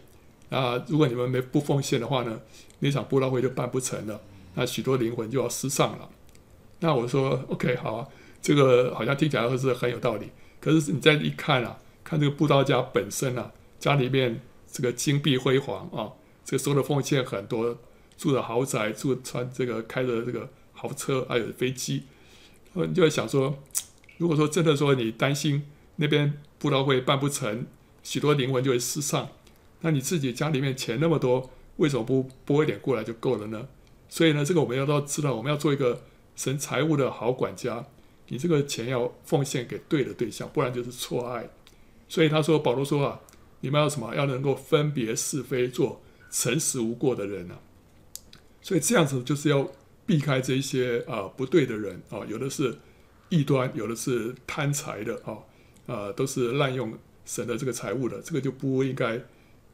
[0.48, 2.40] 那，如果你们没不奉献的话呢，
[2.80, 4.20] 那场布道会就办不成了。
[4.54, 6.08] 那许多灵魂就要失丧了。
[6.80, 8.08] 那我说：OK，好啊，
[8.40, 10.30] 这个好像听起来是很有道理。
[10.60, 16.12] 可是你再一看啊，看这个布道家本身啊，家里面这个金碧辉煌啊，
[16.44, 17.78] 这个收的奉献很多，
[18.16, 22.04] 住的豪宅，住穿这个开着这个豪车，还有飞机，
[22.74, 23.58] 你就会想说。”
[24.18, 27.66] 如果说真的说你担心那边布道会办不成，
[28.04, 29.28] 许多灵魂就会失丧，
[29.80, 33.66] 那你自己家里面钱那么多，为什么不拨一点过来就够了呢？
[34.12, 36.02] 所以呢，这个我们要都知道，我们要做一个
[36.36, 37.86] 神财务的好管家，
[38.28, 41.48] 你这个钱要奉献给对的对象，不然就是错爱。
[42.10, 43.20] 所以他说，保罗说啊，
[43.60, 44.14] 你们要什么？
[44.14, 47.58] 要能够分别是非，做诚实无过的人啊。
[48.60, 49.70] 所以这样子就是要
[50.04, 52.76] 避开这一些啊、不对的人啊、有的是。
[53.30, 55.38] 异端有的是贪财的啊，
[55.86, 56.92] 呃，都是滥用
[57.24, 59.18] 神的这个财物的，这个就不应该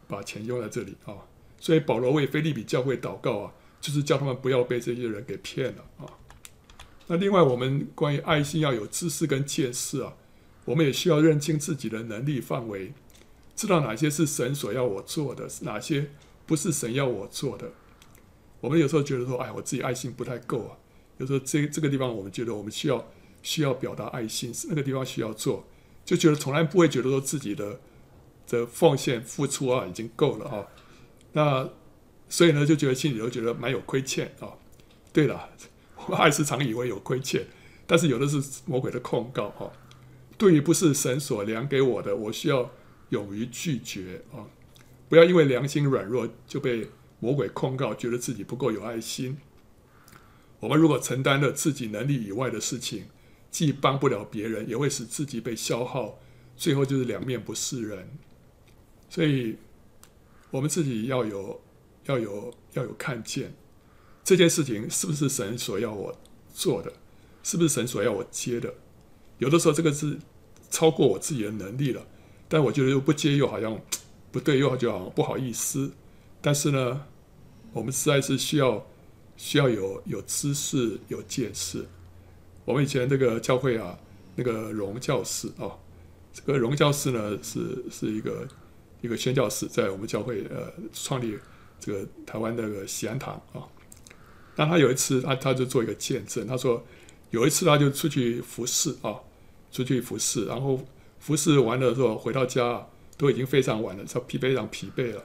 [0.06, 1.26] 把钱用在这里啊。
[1.58, 3.52] 所以保罗为腓利比教会祷告啊，
[3.88, 6.04] 就是叫他们不要被这些人给骗了啊。
[7.06, 10.14] 那另外，我们关于爱心要有知识跟见识啊，
[10.64, 12.92] 我们也需要认清自己的能力范围，
[13.56, 16.10] 知道哪些是神所要我做的，哪些
[16.44, 17.72] 不是神要我做的。
[18.60, 20.76] 我们有时候觉得说，哎，我自己爱心不太够啊。
[21.16, 23.06] 有时候这这个地方，我们觉得我们需要。
[23.40, 25.64] 需要表达爱心，那个地方需要做，
[26.04, 27.78] 就觉得从来不会觉得说自己的
[28.48, 30.66] 的奉献付出啊已经够了、啊。
[31.32, 31.70] 那
[32.28, 34.52] 所以呢，就觉得心里头觉得蛮有亏欠啊。
[35.12, 35.48] 对了，
[36.06, 37.46] 我还时常以为有亏欠，
[37.86, 39.72] 但是有的是魔鬼的控告哈、
[40.36, 42.70] 对于不是神所量给我的，我需要
[43.08, 44.46] 勇于拒绝啊，
[45.08, 46.88] 不要因为良心软弱就被
[47.18, 49.38] 魔鬼控告，觉得自己不够有爱心。
[50.60, 53.06] 我们如果承担了自己能力以外的事情，
[53.50, 56.20] 既帮不了别人，也会使自己被消耗，
[56.56, 58.08] 最后就是两面不是人。
[59.08, 59.56] 所以，
[60.50, 61.60] 我们自己要有、
[62.08, 63.54] 要有、要有看见
[64.24, 66.14] 这件事情是不是神所要我
[66.52, 66.92] 做的，
[67.42, 68.74] 是不是神所要我接的？
[69.38, 70.18] 有的时候这个是
[70.68, 72.06] 超过我自己的能力了，
[72.48, 73.80] 但我觉得又不接，又好像
[74.32, 75.92] 不对，又好像不好意思。
[76.40, 77.06] 但是呢，
[77.72, 78.86] 我们实在是需要
[79.36, 81.86] 需要有有知识、有见识。
[82.64, 83.98] 我们以前这个教会啊，
[84.36, 85.78] 那个荣教士啊，
[86.32, 88.46] 这个荣教士呢是是一个
[89.00, 91.38] 一个宣教士，在我们教会呃创立
[91.78, 93.62] 这个台湾那个喜安堂啊。
[94.56, 96.84] 那他有一次他他就做一个见证，他说
[97.30, 99.14] 有一次他就出去服侍啊，
[99.70, 100.80] 出去服侍，然后
[101.18, 102.86] 服侍完了之后回到家
[103.16, 105.22] 都已经非常晚了，他疲惫非常疲惫了。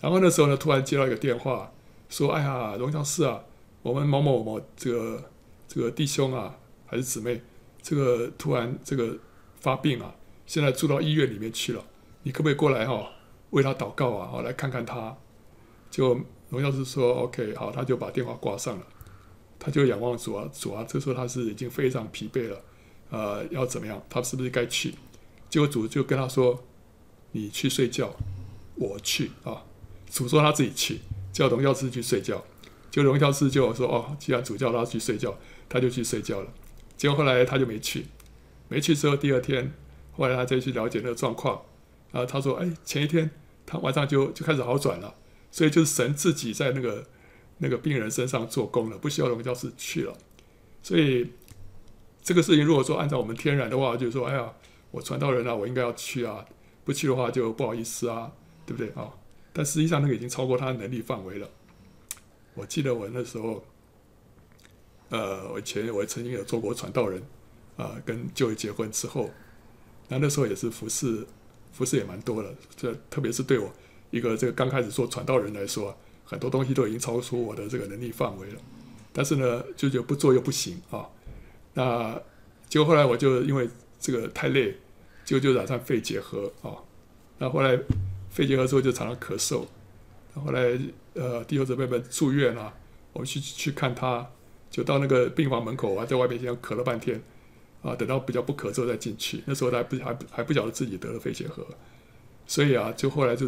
[0.00, 1.72] 然后那时候呢，突然接到一个电话，
[2.08, 3.42] 说：“哎呀，荣教师啊，
[3.82, 5.30] 我们某某某这个
[5.66, 7.40] 这个弟兄啊。”还是姊妹，
[7.82, 9.16] 这个突然这个
[9.58, 10.14] 发病啊，
[10.46, 11.82] 现在住到医院里面去了。
[12.22, 13.08] 你可不可以过来哈、哦，
[13.50, 14.28] 为他祷告啊？
[14.30, 15.16] 好，来看看他。
[15.94, 18.84] 就荣教士说：“OK，好。”他就把电话挂上了。
[19.60, 22.60] 他就仰望主啊，主啊，这时候他是已经非常疲惫了，
[23.10, 24.02] 呃，要怎么样？
[24.10, 24.92] 他是不是该去？
[25.48, 26.64] 结果主就跟他说
[27.30, 28.12] ：“你去睡觉，
[28.74, 29.62] 我去啊。”
[30.10, 30.98] 主说他自己去，
[31.32, 32.44] 叫荣耀师去睡觉。
[32.90, 35.32] 就荣耀师就说：“哦，既然主叫他去睡觉，
[35.68, 36.52] 他就去睡觉了。”
[36.98, 38.06] 结果后来他就没去，
[38.68, 39.72] 没去之后第二天，
[40.16, 41.62] 后来他再去了解那个状况，
[42.10, 43.30] 啊，他说：“哎，前一天
[43.64, 45.14] 他晚上就就开始好转了，
[45.54, 47.06] 所以就是神自己在那个
[47.58, 50.12] 那个病人身上做工了，不需要荣教士去了。
[50.82, 51.30] 所以
[52.24, 54.52] 这个事情如果说按照我们天然的话，就是说，哎呀，
[54.90, 56.44] 我传道人啊，我应该要去啊，
[56.84, 58.32] 不去的话就不好意思啊，
[58.66, 59.08] 对不对啊？
[59.52, 61.48] 但实际上那个已经超过他的能力范围了。
[62.54, 63.64] 我记得我那时候。”
[65.10, 67.20] 呃，我以前我曾经有做过传道人，
[67.76, 69.30] 啊、呃，跟就会结婚之后，
[70.08, 71.24] 那那时候也是服侍，
[71.72, 72.52] 服侍也蛮多的。
[72.74, 73.70] 这特别是对我
[74.14, 78.60] 一个这个刚开始做传道人来说，很多东西都已经超出我的这个能力范围了。
[79.12, 81.06] 但是呢，就觉得不做又不行啊。
[81.74, 82.20] 那
[82.68, 84.76] 结果后来我就因为这个太累，
[85.24, 86.70] 就就染上肺结核啊。
[87.38, 87.78] 那后来
[88.30, 89.64] 肺结核之后就常常咳嗽。
[90.34, 90.78] 后来
[91.14, 92.72] 呃，弟兄姊妹们住院啊，
[93.12, 94.30] 我们去去看他。
[94.70, 97.22] 就到那个病房门口啊，在外面先咳了半天，
[97.80, 99.40] 啊，等到比较不咳之后再进去。
[99.46, 101.64] 那时候他还不还还不晓得自己得了肺结核，
[102.44, 103.46] 所以啊，就后来就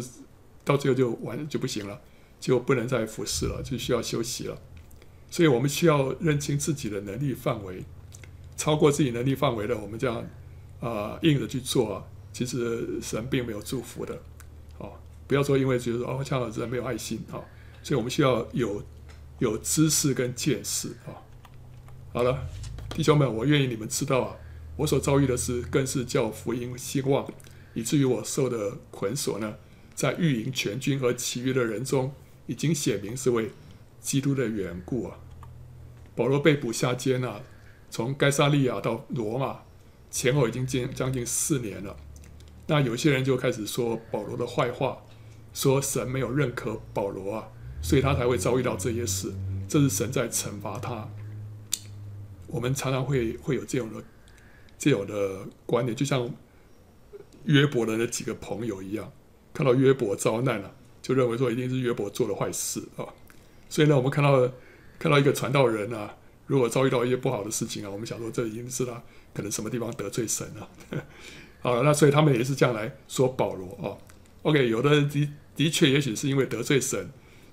[0.67, 1.99] 到最后就完就不行了，
[2.39, 4.61] 就不能再服侍了，就需要休息了。
[5.31, 7.83] 所以我们需要认清自己的能力范围，
[8.55, 10.23] 超过自己能力范围的，我们这样
[10.81, 12.03] 啊硬着去做啊，
[12.33, 14.21] 其实神并没有祝福的。
[14.77, 14.91] 哦，
[15.25, 17.39] 不要说因为觉得哦，这样子没有爱心啊，
[17.81, 18.83] 所以我们需要有。
[19.39, 21.13] 有知识跟见识啊！
[22.11, 22.43] 好了，
[22.89, 24.35] 弟兄们，我愿意你们知道啊，
[24.75, 27.31] 我所遭遇的事，更是叫福音兴旺，
[27.75, 29.53] 以至于我受的捆锁呢，
[29.97, 32.13] 在御营全军和其余的人中，
[32.45, 33.49] 已经显明是为
[33.99, 35.17] 基督的缘故啊。
[36.15, 37.41] 保罗被捕下监啊，
[37.89, 39.61] 从该撒利亚到罗马，
[40.11, 41.97] 前后已经将将近四年了。
[42.67, 44.99] 那有些人就开始说保罗的坏话，
[45.51, 47.49] 说神没有认可保罗啊。
[47.81, 49.33] 所以他才会遭遇到这些事，
[49.67, 51.09] 这是神在惩罚他。
[52.45, 54.03] 我们常常会会有这种的
[54.77, 56.31] 这种的观点，就像
[57.45, 59.11] 约伯的那几个朋友一样，
[59.57, 63.03] 看到约伯遭难了，就认为说一定是约伯做了坏事啊。
[63.67, 64.47] 所以呢，我们看到
[64.99, 66.15] 看到一个传道人啊，
[66.45, 69.01] 如果遭遇到一些不好的事情啊，我们想说这已经是他
[69.33, 70.69] 可能什么地方得罪神了。
[71.61, 73.97] 好，那所以他们也是这样来说保罗啊。
[74.43, 77.09] OK，有的人的的确也许是因为得罪神。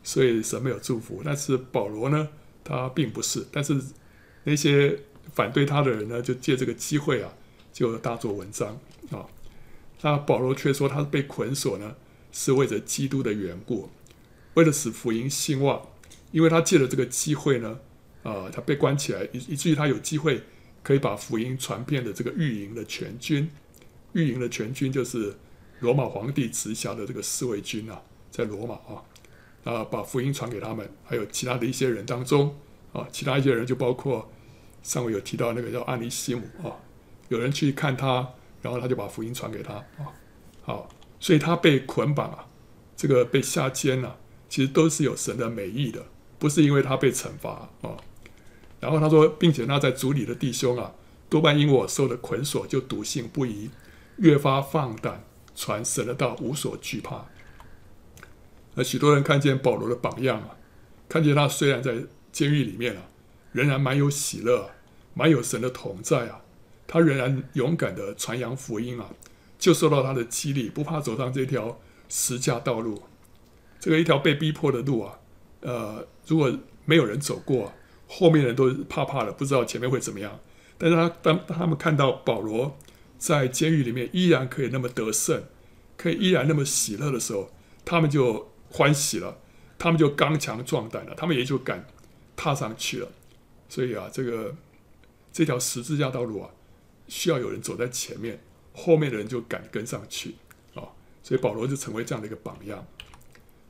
[0.06, 2.28] 所以神没有祝福，但是保罗呢，
[2.62, 3.42] 他并不是。
[3.50, 3.80] 但是
[4.42, 4.94] 那些
[5.32, 7.32] 反对他的人呢，就借这个机会啊，
[7.72, 8.78] 就大做文章
[9.10, 9.24] 啊。
[10.04, 11.96] 那保罗却说他被捆锁呢，
[12.30, 13.88] 是为着基督的缘故，
[14.52, 15.80] 为了使福音兴旺。
[16.30, 17.78] 因为他借了这个机会呢，
[18.22, 20.42] 啊，他被关起来，以以至于他有机会
[20.82, 23.50] 可以把福音传遍的这个御营的全军，
[24.12, 25.34] 御营的全军就是
[25.80, 29.02] 罗马皇帝直辖的这个侍卫军啊，在罗马啊。
[29.64, 32.54] 啊，把福音传给他们，还有其他的一些人当中，
[32.92, 34.30] 啊，其他一些人就包括
[34.82, 36.76] 上回有提到那个叫安尼西姆啊，
[37.30, 38.34] 有人去看他，
[38.64, 40.08] 然后他就把福音传给他啊，
[40.62, 40.88] 好，
[41.20, 42.46] 所以他被捆绑啊，
[42.96, 44.16] 这个被下监啊，
[44.48, 46.02] 其实都是有神的美意的，
[46.38, 47.94] 不是因为他被惩罚啊。
[48.80, 50.94] 然后他说，并且那在主里的弟兄啊，
[51.28, 53.68] 多半因我受的捆锁，就笃信不疑，
[54.16, 55.22] 越发放胆
[55.54, 57.26] 传神的道，无所惧怕。
[58.74, 60.56] 那许多人看见保罗的榜样啊，
[61.06, 61.96] 看见他虽然在
[62.32, 63.02] 监狱里面啊，
[63.52, 64.70] 仍然蛮有喜乐，
[65.12, 66.40] 蛮有神的同在啊，
[66.86, 69.10] 他仍然勇敢地传扬福音啊，
[69.58, 73.02] 就受到他的激励，不怕走上这条十架道路。
[73.80, 75.18] 这个一条被逼迫的路啊，
[75.60, 77.72] 呃，如果没有人走过，
[78.06, 80.40] 后面人都怕怕的，不知道前面会怎么样。
[80.78, 82.76] 但是他当他们看到保罗
[83.18, 85.44] 在监狱里面依然可以那么得胜，
[85.96, 87.50] 可以依然那么喜乐的时候，
[87.84, 89.38] 他们就欢喜了，
[89.78, 91.86] 他们就刚强壮胆了，他们也就敢
[92.36, 93.08] 踏上去了。
[93.68, 94.54] 所以啊，这个
[95.32, 96.50] 这条十字架道路啊，
[97.08, 98.40] 需要有人走在前面，
[98.72, 100.36] 后面的人就敢跟上去
[100.74, 100.88] 啊。
[101.22, 102.86] 所以保罗就成为这样的一个榜样。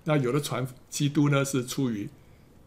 [0.05, 2.09] 那有的传基督呢，是出于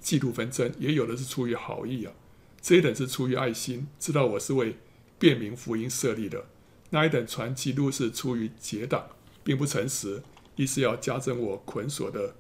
[0.01, 2.13] 嫉妒纷争，也有的是出于好意啊。
[2.62, 4.77] 这一等是出于爱心，知道我是为
[5.19, 6.45] 便民福音设立的；
[6.89, 9.10] 那一等传基督是出于结党，
[9.43, 10.23] 并不诚实，
[10.56, 12.36] 意思要加增我捆锁的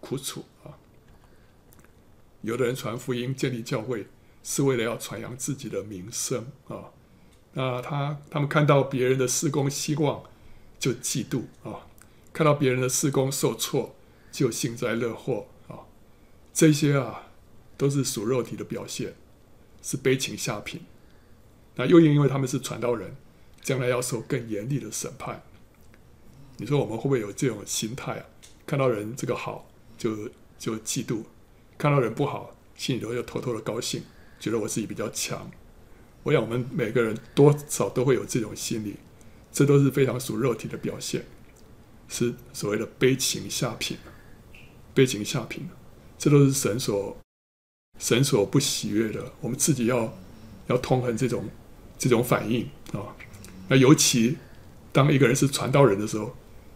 [0.00, 0.76] 苦楚啊。
[2.42, 4.08] 有的人传福音建立教会，
[4.42, 6.90] 是为了要传扬自己的名声啊。
[7.54, 10.22] 那他他们看到别人的施工希望，
[10.78, 11.86] 就嫉妒啊；
[12.32, 13.94] 看到别人的施工受挫，
[14.30, 15.80] 就幸灾乐祸啊。
[16.54, 17.28] 这些啊，
[17.76, 19.14] 都是属肉体的表现。
[19.84, 20.82] 是悲情下品，
[21.74, 23.16] 那又因因为他们是传道人，
[23.62, 25.42] 将来要受更严厉的审判。
[26.58, 28.26] 你说我们会不会有这种心态啊？
[28.64, 31.24] 看到人这个好就就嫉妒，
[31.76, 34.04] 看到人不好心里头就偷偷的高兴，
[34.38, 35.50] 觉得我自己比较强。
[36.22, 38.96] 我想我们每个人多少都会有这种心理，
[39.52, 41.24] 这都是非常属肉体的表现，
[42.08, 43.96] 是所谓的悲情下品。
[44.94, 45.68] 悲情下品，
[46.18, 47.16] 这都是神所。
[47.98, 50.18] 神所不喜悦的，我们自己要
[50.66, 51.48] 要痛恨这种
[51.98, 53.14] 这种反应啊。
[53.68, 54.38] 那尤其
[54.90, 56.34] 当一个人是传道人的时候，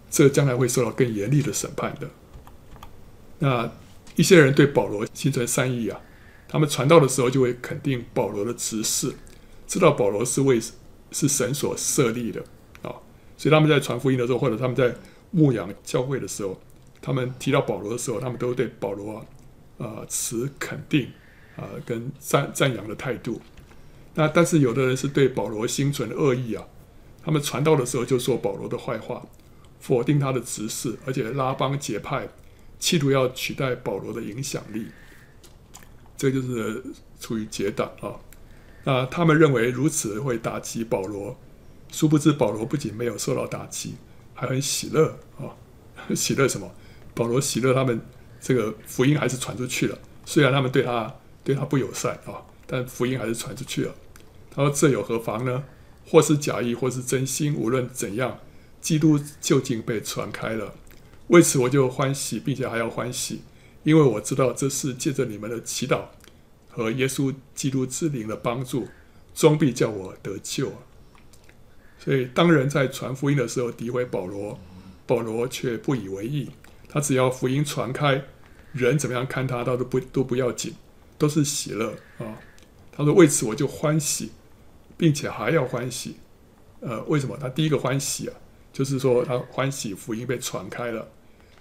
[0.08, 2.08] 这将来会受到更严厉的审判的。
[3.38, 3.72] 那
[4.14, 6.00] 一些人对保罗心存善意啊，
[6.46, 9.12] 他们传道的时候就会肯定保罗的执事，
[9.66, 10.60] 知道保罗是为
[11.10, 12.40] 是神所设立的
[12.82, 12.94] 啊，
[13.36, 14.94] 所以他们在传福音的时候，或者他们在
[15.30, 16.60] 牧养教会的时候，
[17.00, 19.26] 他们提到保罗的时候，他们都对保罗啊。
[19.78, 21.06] 呃，持肯定
[21.54, 23.38] 啊、跟赞赞扬的态度。
[24.14, 26.66] 那但是有的人是对保罗心存恶意啊，
[27.22, 29.26] 他们传道的时候就说保罗的坏话，
[29.78, 32.26] 否定他的执事，而且拉帮结派，
[32.78, 34.86] 企图要取代保罗的影响力。
[36.16, 36.82] 这就是
[37.20, 38.16] 出于结党啊。
[38.86, 41.36] 那他们认为如此会打击保罗，
[41.92, 43.96] 殊不知保罗不仅没有受到打击，
[44.32, 45.50] 还很喜乐啊。
[46.14, 46.72] 喜乐什么？
[47.12, 48.00] 保罗喜乐他们。
[48.38, 53.94] 这个福音还是传出去了，虽然他们对他对他不友善啊，但福音还是传出去了。
[54.54, 55.64] 他说：“这有何妨呢？
[56.06, 58.38] 或是假意，或是真心，无论怎样，
[58.80, 60.74] 基督究竟被传开了。
[61.28, 63.42] 为此我就欢喜，并且还要欢喜，
[63.82, 66.02] 因为我知道这是借着你们的祈祷
[66.76, 68.86] 和耶稣基督之灵的帮助，
[69.34, 70.70] 终必叫我得救。
[71.98, 74.60] 所以当人在传福音的时候诋毁保罗，
[75.06, 76.50] 保罗却不以为意。
[76.86, 78.22] 他只要福音传开。”
[78.74, 80.74] 人怎么样看他，倒都不都不要紧，
[81.16, 82.36] 都是喜乐啊。
[82.92, 84.32] 他说：“为此我就欢喜，
[84.98, 86.16] 并且还要欢喜。
[86.80, 87.38] 呃，为什么？
[87.40, 88.34] 他第一个欢喜啊，
[88.74, 91.08] 就是说他欢喜福音被传开了。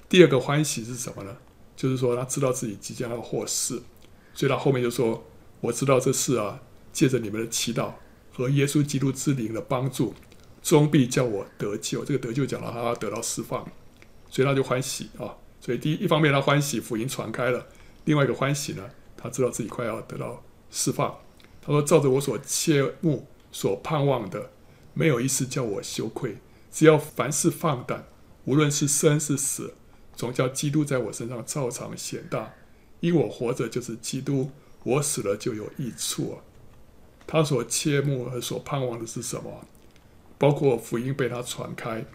[0.09, 1.37] 第二个欢喜是什么呢？
[1.77, 3.81] 就是说他知道自己即将要获释，
[4.35, 5.25] 所以他后面就说：
[5.61, 6.59] 我知道这事啊，
[6.93, 7.93] 借着你们的祈祷
[8.31, 10.13] 和耶稣基督之灵的帮助，
[10.61, 12.05] 终必叫我得救。
[12.05, 13.67] 这个得救讲了，他得到释放，
[14.29, 17.59] 所以他就欢喜啊。”所以，第一一方面，他欢喜福音传开了；
[18.03, 21.17] 另外一个欢喜呢，他知道自己快要得到释放。
[21.59, 24.51] 他说：“照着我所切慕、所盼望的，
[24.93, 26.37] 没有一事叫我羞愧。
[26.71, 28.05] 只要凡事放胆，
[28.43, 29.73] 无论是生是死，
[30.15, 32.53] 总叫基督在我身上照常显大。
[33.05, 34.49] 因我活着就是基督，
[34.83, 36.43] 我死了就有益处啊。”
[37.27, 39.65] 他所切慕和所盼望的是什么？
[40.37, 42.05] 包括福音被他传开，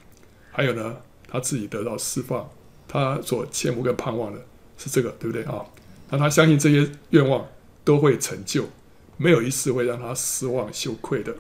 [0.53, 2.49] 还有呢，他自己得到释放。
[2.87, 4.45] 他所切慕跟盼望的
[4.77, 5.65] 是这个，对不对啊？
[6.11, 7.49] 那他相信这些愿望
[7.85, 8.69] 都会成就，
[9.17, 11.35] 没有一次会让他失望羞愧的。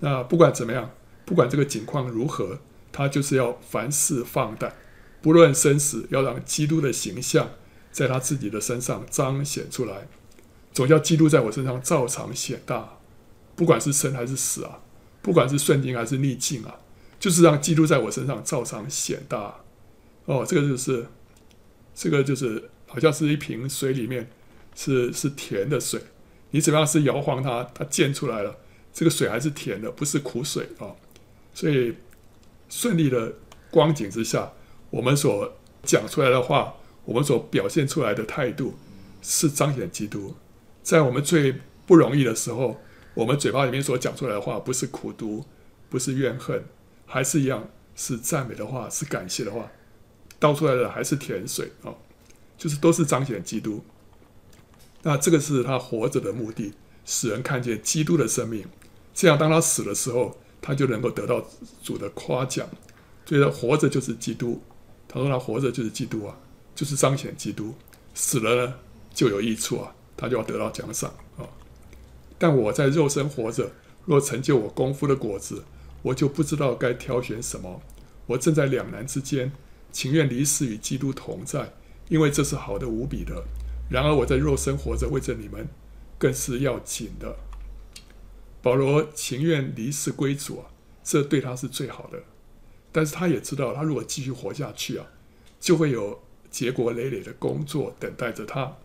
[0.00, 0.90] 那不管怎么样，
[1.24, 2.58] 不管这个境况如何，
[2.92, 4.74] 他就是要凡事放胆，
[5.22, 7.50] 不论生死，要让基督的形象
[7.96, 10.06] 在他自己的身上彰显出来。
[10.74, 12.98] 总要基督在我身上照常显大，
[13.54, 14.80] 不管是生还是死啊，
[15.22, 16.80] 不管是顺境还是逆境啊，
[17.18, 19.62] 就是让基督在我身上照常显大。
[20.26, 21.06] 哦，这个就是，
[21.94, 24.28] 这个就是，好像是一瓶水里面
[24.74, 25.98] 是是甜的水，
[26.50, 28.58] 你怎么样是摇晃它，它溅出来了，
[28.92, 30.92] 这个水还是甜的，不是苦水啊、
[31.54, 31.94] 所以
[32.68, 33.32] 顺利的
[33.70, 34.52] 光景之下，
[34.90, 35.50] 我们所
[35.82, 36.74] 讲出来的话，
[37.06, 38.74] 我们所表现出来的态度，
[39.22, 40.34] 是彰显基督。
[40.82, 41.54] 在我们最
[41.86, 42.76] 不容易的时候，
[43.14, 45.44] 我们嘴巴里面所讲出来的话，不是苦毒，
[45.88, 46.62] 不是怨恨，
[47.06, 49.70] 还是一样是赞美的话，是感谢的话，
[50.38, 51.94] 倒出来的还是甜水啊、
[52.58, 53.82] 就是都是彰显基督。
[55.02, 58.66] 那这个是他活着的目的，使人看见基督的生命。
[59.14, 61.42] 这样，当他死的时候，他就能够得到
[61.82, 62.68] 主的夸奖。
[63.24, 64.60] 所以，他活着就是基督。
[65.08, 66.36] 他说他活着就是基督啊，
[66.76, 67.74] 就是彰显基督。
[68.14, 68.74] 死了呢，
[69.12, 71.48] 就有益处啊，他就要得到奖赏啊。
[72.38, 73.72] 但我在肉身活着，
[74.04, 75.64] 若成就我功夫的果子，
[76.02, 77.82] 我就不知道该挑选什么。
[78.26, 79.52] 我正在两难之间，
[79.90, 81.72] 情愿离世与基督同在，
[82.08, 83.44] 因为这是好的无比的。
[83.90, 85.68] 然而我在肉身活着，为着你们，
[86.18, 87.36] 更是要紧的。
[88.62, 90.66] 保罗情愿离世归主啊，
[91.04, 92.22] 这对他是最好的。
[92.90, 95.06] 但是他也知道，他如果继续活下去啊，
[95.60, 96.20] 就会有
[96.50, 98.76] 结果累累的工作等待着他。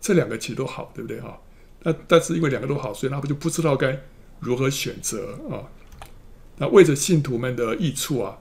[0.00, 1.40] 这两个其实都好，对不对哈？
[1.82, 4.00] 那但是因为两个都好，所以他们就不知道该
[4.40, 5.68] 如何选择啊？
[6.58, 8.38] 那为着信徒们的益处啊，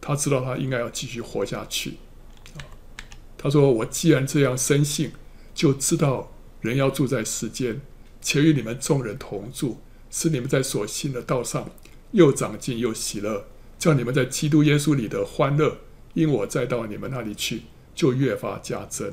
[0.00, 1.94] 他知道他应该要继续活下去。
[3.38, 5.12] 他说：“我既然这样深信，
[5.54, 7.80] 就知道人要住在世间，
[8.20, 11.68] 且与你们众人同住。”使你们在所信的道上
[12.12, 13.48] 又长进又喜乐，
[13.78, 15.78] 叫你们在基督耶稣里的欢乐，
[16.14, 17.62] 因我再到你们那里去，
[17.96, 19.12] 就越发加增。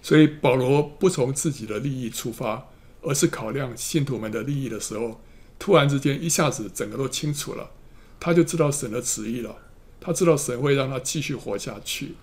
[0.00, 2.68] 所以保罗不从自己的利益出发，
[3.02, 5.20] 而是考量信徒们的利益的时候，
[5.58, 7.70] 突然之间一下子整个都清楚了，
[8.18, 9.54] 他就知道神的旨意了，
[10.00, 12.14] 他知道神会让他继续活下去。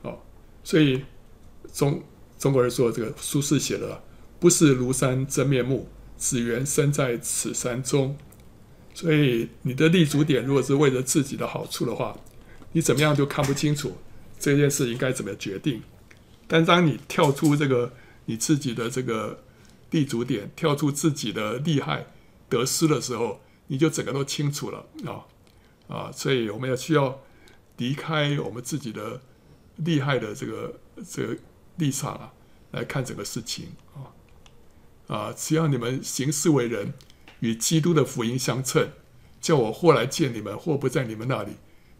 [0.00, 0.20] 哦，
[0.64, 1.04] 所以
[1.70, 2.02] 中
[2.38, 4.02] 中国人说这个苏轼写的
[4.40, 5.88] “不识庐山真面目”。
[6.20, 8.18] 只缘身在此山中，
[8.92, 12.18] 所以你的立足点如果是为了自己的好处的话，
[12.72, 13.96] 你怎么样就看不清楚
[14.38, 15.82] 这件事应该怎么决定。
[16.46, 17.92] 但当你跳出这个
[18.26, 19.44] 你自己的这个
[19.90, 22.06] 立足点，跳出自己的利害
[22.48, 25.26] 得失的时候，你就整个都清楚了啊
[25.88, 26.12] 啊！
[26.12, 27.20] 所以我们要需要
[27.76, 29.20] 离开我们自己的
[29.76, 31.36] 利害的这个这个
[31.76, 32.32] 立场啊，
[32.70, 34.12] 来看整个事情啊。
[35.08, 35.34] 啊！
[35.36, 36.92] 只要你们行事为人
[37.40, 38.90] 与基督的福音相称，
[39.40, 41.52] 叫我或来见你们，或不在你们那里，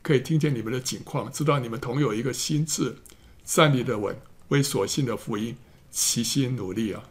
[0.09, 2.97] 可以听见你们的景况，知道你们同有一个心智，
[3.45, 4.17] 站立的稳，
[4.49, 5.55] 为所信的福音
[5.91, 7.03] 齐心努力啊！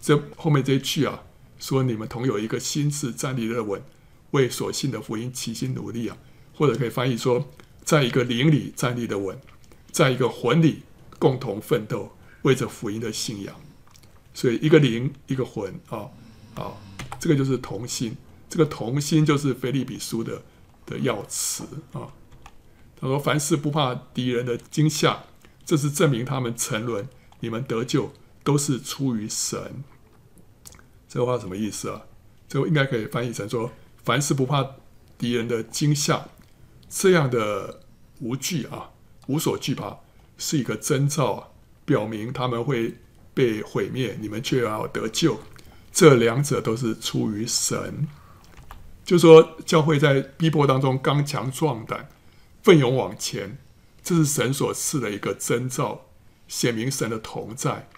[0.00, 1.24] 这后面这一句啊，
[1.58, 3.82] 说你们同有一个心智，站立的稳，
[4.30, 6.16] 为所信的福音齐心努力啊，
[6.54, 7.50] 或者可以翻译说，
[7.82, 9.36] 在一个灵里站立的稳，
[9.90, 10.82] 在一个魂里
[11.18, 13.60] 共同奋斗，为着福音的信仰。
[14.32, 16.08] 所以，一个灵，一个魂，啊，
[16.54, 16.74] 啊，
[17.18, 18.16] 这个就是同心。
[18.48, 20.40] 这个同心就是腓利比书的
[20.86, 22.12] 的要词啊。
[23.00, 25.24] 他说：“凡事不怕敌人的惊吓，
[25.64, 27.08] 这是证明他们沉沦，
[27.40, 28.12] 你们得救
[28.44, 29.84] 都是出于神。”
[31.08, 32.02] 这话什么意思啊？
[32.48, 33.70] 这应该可以翻译成说
[34.04, 34.76] ：“凡事不怕
[35.18, 36.28] 敌人的惊吓，
[36.88, 37.80] 这样的
[38.20, 38.90] 无惧啊，
[39.26, 39.98] 无所惧怕，
[40.38, 41.48] 是一个征兆啊，
[41.84, 42.96] 表明他们会。”
[43.34, 45.40] 被毁灭，你们却要得救，
[45.90, 48.06] 这两者都是出于神。
[49.04, 52.08] 就说教会在逼迫当中刚强壮胆，
[52.62, 53.58] 奋勇往前，
[54.02, 56.06] 这是神所赐的一个征兆，
[56.48, 57.88] 显明神的同在。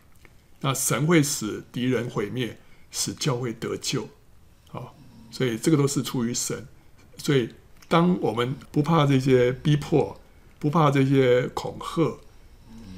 [0.61, 2.59] 那神会使敌人毁灭，
[2.91, 4.09] 使教会得救。
[4.69, 4.95] 好，
[5.31, 6.67] 所以这个都是出于神。
[7.19, 7.55] 所以
[7.89, 10.21] 当我们不怕这些逼迫，
[10.59, 12.19] 不怕这些恐吓，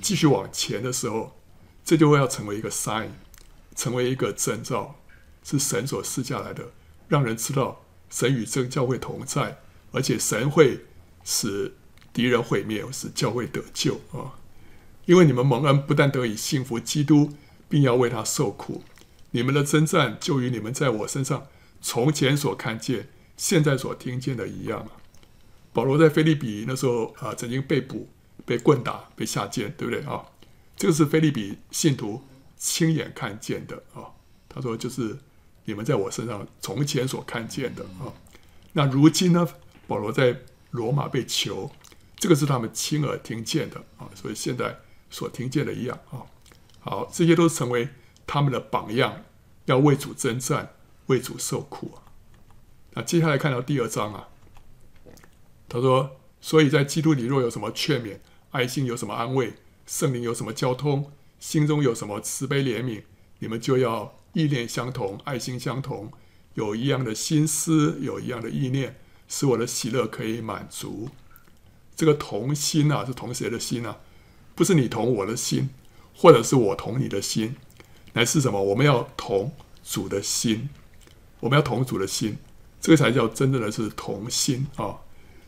[0.00, 1.32] 继续往前的时候。
[1.88, 3.10] 这就会要成为一个 sign，
[3.76, 4.96] 成为一个征兆，
[5.44, 6.70] 是神所赐下来的，
[7.06, 7.80] 让人知道
[8.16, 9.58] 神与这个教会同在，
[9.92, 10.86] 而且神会
[11.22, 11.74] 使
[12.14, 14.40] 敌人毁灭，使教会得救啊！
[15.04, 17.34] 因为你们蒙恩，不但得以信服基督，
[17.68, 18.82] 并要为他受苦，
[19.32, 21.48] 你们的征战就与你们在我身上
[21.82, 24.88] 从前所看见、现在所听见的一样。
[25.74, 28.08] 保罗在腓利比那时候啊，曾经被捕、
[28.46, 30.24] 被棍打、被下监，对不对啊？
[30.74, 32.22] 这个是腓利比信徒
[32.56, 34.16] 亲眼看见的啊，
[34.48, 35.18] 他说就是
[35.66, 38.10] 你们在我身上从前所看见的啊。
[38.72, 39.46] 那如今呢，
[39.86, 40.40] 保罗在
[40.70, 41.70] 罗马被囚，
[42.16, 44.78] 这个是他们亲耳听见的啊，所以现在
[45.10, 46.24] 所听见的一样啊。
[46.80, 47.90] 好，这些都成为
[48.26, 49.24] 他们的榜样，
[49.66, 50.74] 要为主征战，
[51.06, 52.02] 为主受苦啊。
[52.94, 54.28] 那接下来看到第二章啊，
[55.68, 58.18] 他说，所以在基督里若有什么劝勉，
[58.52, 59.54] 爱心有什么安慰。
[59.86, 63.04] 圣灵有什么交通，心中有什么慈悲怜悯，
[63.38, 66.12] 你们就要意念相同，爱心相同，
[66.52, 68.94] 有一样的心思，有一样的意念，
[69.26, 71.08] 使我的喜乐可以满足。
[71.96, 73.96] 这个同心啊，是同谁的心啊？
[74.54, 75.70] 不是你同我的心，
[76.14, 77.56] 或者是我同你的心，
[78.12, 78.62] 乃是什么？
[78.62, 79.50] 我们要同
[79.82, 80.68] 主的心，
[81.40, 82.36] 我们要同主的心，
[82.78, 85.00] 这个才叫真正的是同心啊、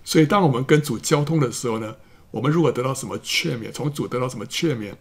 [0.03, 1.95] 所以，当我们跟主交通的时候呢，
[2.31, 4.95] 我们如果得到什么劝勉，从主得到什么劝勉，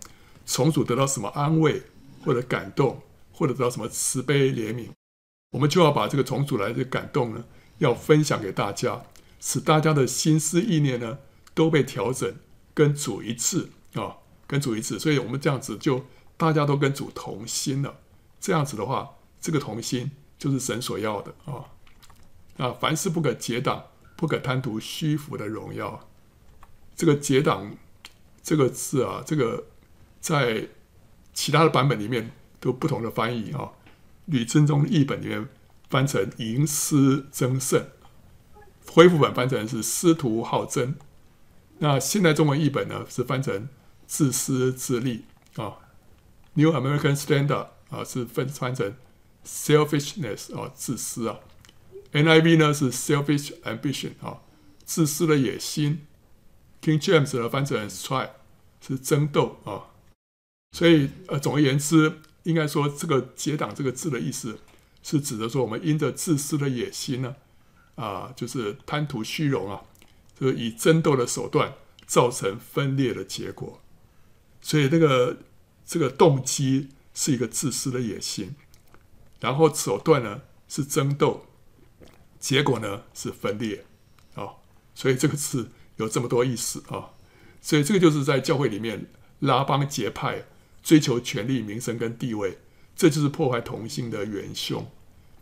[0.46, 1.84] 从主得到什么安慰
[2.26, 3.02] 或者感动，
[3.38, 4.90] 或者得到什么慈悲怜悯，
[5.52, 7.46] 我们就要把这个从主来的感动呢，
[7.78, 9.04] 要分享给大家，
[9.40, 11.20] 使大家的心思意念呢
[11.54, 12.36] 都被调整，
[12.74, 14.18] 跟主一致啊、
[14.48, 14.98] 跟主一致。
[14.98, 18.00] 所以我们这样子就大家都跟主同心了。
[18.40, 21.70] 这样子的话，这个同心就是神所要的啊、
[22.58, 23.84] 啊，凡事不可结党。
[24.20, 26.10] 不可贪图虚浮的荣耀，
[26.96, 27.78] 这个结党
[28.42, 29.66] 这个字啊，这个
[30.20, 30.70] 在
[31.36, 33.72] 其他的版本里面都不同的翻译啊。
[34.26, 35.48] 吕振中译本里面
[35.90, 37.88] 翻成营私争胜，
[38.92, 40.96] 恢复本翻成是师徒好争。
[41.80, 43.70] 那现代中文译本呢是翻成
[44.06, 45.78] 自私自利啊。
[46.56, 48.96] New American Standard 啊是分翻成
[49.46, 51.40] selfishness 啊自私啊。
[52.12, 54.40] NIV 呢是 selfish ambition 啊，
[54.84, 56.06] 自私的野心。
[56.82, 58.32] King James 呢翻成 strife
[58.82, 59.94] 是争斗啊。
[60.72, 64.60] 所以呃，总而言之，应该说这个结党这个字的意思
[65.04, 67.36] 是指的说，我们因着自私的野心呢，
[67.96, 69.82] 啊，就是贪图虚荣啊，
[70.40, 71.74] 就是以争斗的手段
[72.06, 73.82] 造成分裂的结果。
[74.62, 75.38] 所以这个
[75.86, 78.56] 这个动机是一个自私的野心，
[79.42, 81.44] 然后手段呢是争斗。
[82.40, 83.84] 结果呢是分裂，
[84.36, 84.58] 哦，
[84.94, 87.10] 所以这个字有这么多意思啊、
[87.60, 89.08] 所以这个就是在教会里面
[89.40, 90.46] 拉帮结派，
[90.88, 92.60] 追求权力、名声跟地位，
[92.96, 94.90] 这就是破坏同心的元凶。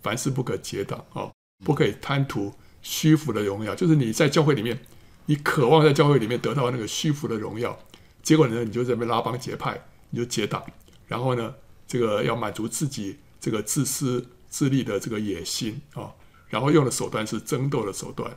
[0.01, 1.29] 凡事不可结党啊、
[1.63, 4.79] 不可以贪图虚浮的荣耀，就是你在教会里面，
[5.27, 7.77] 你渴望在教会里面得到那个虚浮的荣耀，
[8.23, 10.65] 结果呢，你就在那边拉帮结派，你就结党，
[11.05, 11.53] 然后呢，
[11.85, 16.15] 这个要满足自己这个自私自利的这个野心啊。
[16.49, 18.35] 然后用的手段是争斗的手段。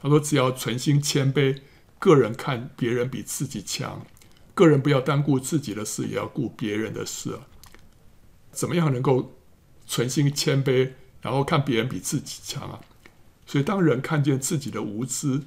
[0.00, 1.58] 他说：“只要存心谦卑，
[1.98, 4.06] 个人看别人比自己强，
[4.54, 7.46] 个人不要单顾自己的事，也要顾别人的事啊。
[8.50, 9.34] 怎么样能够
[9.86, 12.80] 存心谦卑，然后看别人比自己强啊？
[13.46, 15.42] 所以，当人看见自己的无知、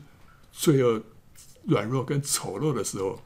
[0.52, 1.04] 罪恶、
[1.64, 3.22] 软弱跟丑陋的时候，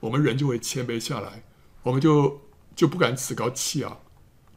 [0.00, 1.42] 我们人就会谦卑下来，
[1.82, 2.40] 我们就
[2.74, 4.00] 就不敢趾高气昂，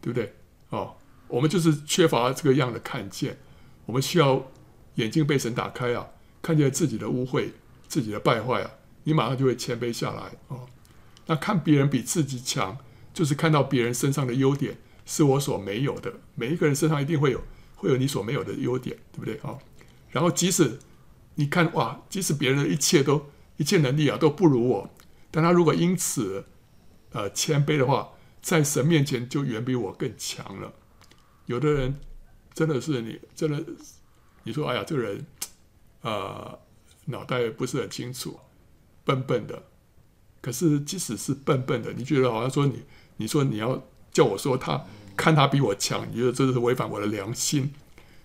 [0.01, 0.33] 对不对？
[0.69, 0.95] 哦。”
[1.29, 3.39] 我们就是缺乏这个样的看见，
[3.87, 4.51] 我们需要
[4.95, 6.05] 眼睛被神打开啊，
[6.43, 7.49] 看见自己的污秽、
[7.87, 8.69] 自己的败坏啊，
[9.03, 10.67] 你马上就会谦卑下来哦。
[11.25, 12.77] 那看别人比自己强，
[13.13, 16.13] 就是看到别人身上的优点是我所没有的。
[16.35, 17.41] 每一个人身上一定会有，
[17.75, 19.57] 会有你所没有的优点，对不对啊？
[20.11, 20.79] 然后即使
[21.35, 24.89] 你看哇，即使别人的一切都一切能力啊都不如我，
[25.31, 26.45] 但他如果因此
[27.11, 30.73] 呃谦卑的话，在神面前就远比我更强了。
[31.45, 31.99] 有的人
[32.53, 33.63] 真的是你真的，
[34.43, 35.25] 你说哎呀，这个人
[36.01, 36.59] 啊、呃，
[37.05, 38.39] 脑袋不是很清楚，
[39.03, 39.63] 笨笨的。
[40.41, 42.83] 可是即使是笨笨的，你觉得好像说你，
[43.17, 43.81] 你说你要
[44.11, 44.85] 叫我说他
[45.15, 47.73] 看他比我强，你觉得这是违反我的良心。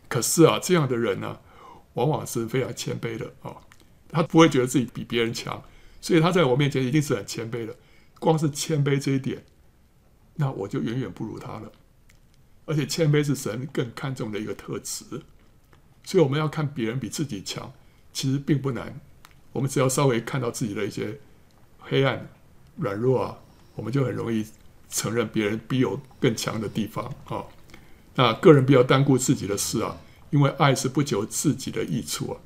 [0.09, 1.39] 可是啊，这样的人呢，
[1.95, 3.57] 往往是非常谦卑的啊、
[4.09, 5.63] 他不会觉得自己比别人强，
[6.01, 7.77] 所以他在我面前一定是很谦卑的。
[8.19, 9.45] 光是谦卑这一点，
[10.35, 11.71] 那我就远远不如他了。
[12.67, 15.05] 而且谦卑是神更看重的一个特质，
[16.03, 17.73] 所以我们要看别人比自己强，
[18.13, 19.01] 其实并不难。
[19.59, 21.19] 我们只要稍微看到自己的一些
[21.81, 22.31] 黑暗、
[22.77, 23.37] 软弱啊，
[23.75, 24.47] 我们就很容易
[24.89, 27.43] 承认别人比有更强的地方啊。
[28.15, 29.99] 那个人不要单顾自己的事啊，
[30.31, 32.39] 因为爱是不求自己的益处啊。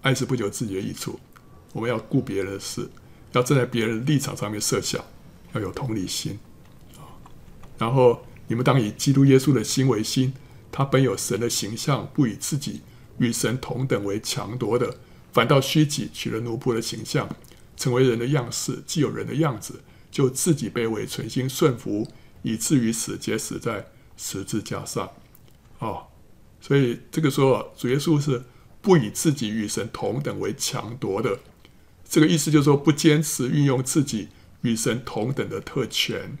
[0.00, 1.20] 爱是不求自己的益处，
[1.74, 2.88] 我们要顾别人的事，
[3.32, 5.04] 要站在别人的立场上面设想，
[5.52, 6.38] 要有同理心
[6.96, 7.04] 啊，
[7.76, 8.24] 然后。
[8.48, 10.34] 你们当以基督耶稣的心为心，
[10.72, 12.80] 他本有神的形象，不以自己
[13.18, 14.96] 与神同等为强夺的，
[15.32, 17.28] 反倒虚己，取了奴仆的形象，
[17.76, 18.82] 成为人的样式。
[18.86, 22.08] 既有人的样子，就自己卑微，存心顺服，
[22.42, 25.10] 以至于死，且死在十字架上。
[25.78, 26.08] 哦，
[26.60, 28.44] 所以这个说主耶稣是
[28.80, 31.38] 不以自己与神同等为强夺的，
[32.08, 34.28] 这个意思就是说不坚持运用自己
[34.62, 36.36] 与神同等的特权，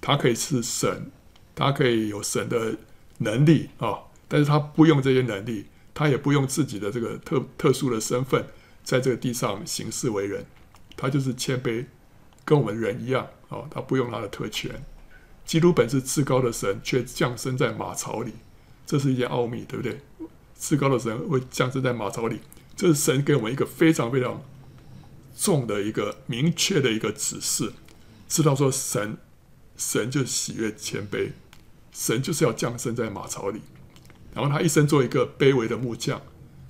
[0.00, 1.10] 他可以是神。
[1.54, 2.78] 他可以有神的
[3.18, 8.44] 能力啊、但是他不用这些能力，他也不用自己的这个特特殊的身份，
[8.82, 10.46] 在这个地上行事为人，
[10.96, 11.86] 他就是谦卑，
[12.44, 14.84] 跟我们人一样啊、哦，他不用他的特权。
[15.44, 18.32] 基督本是至高的神，却降生在马槽里，
[18.86, 20.00] 这是一件奥秘，对不对？
[20.58, 22.40] 至高的神会降生在马槽里，
[22.76, 24.42] 这是神给我们一个非常非常
[25.36, 27.72] 重的一个明确的一个指示，
[28.28, 29.16] 知道说神。
[29.74, 31.30] 神就喜悦谦卑，
[31.92, 33.62] 神就是要降生在马槽里，
[34.34, 36.20] 然后他一生做一个卑微的木匠，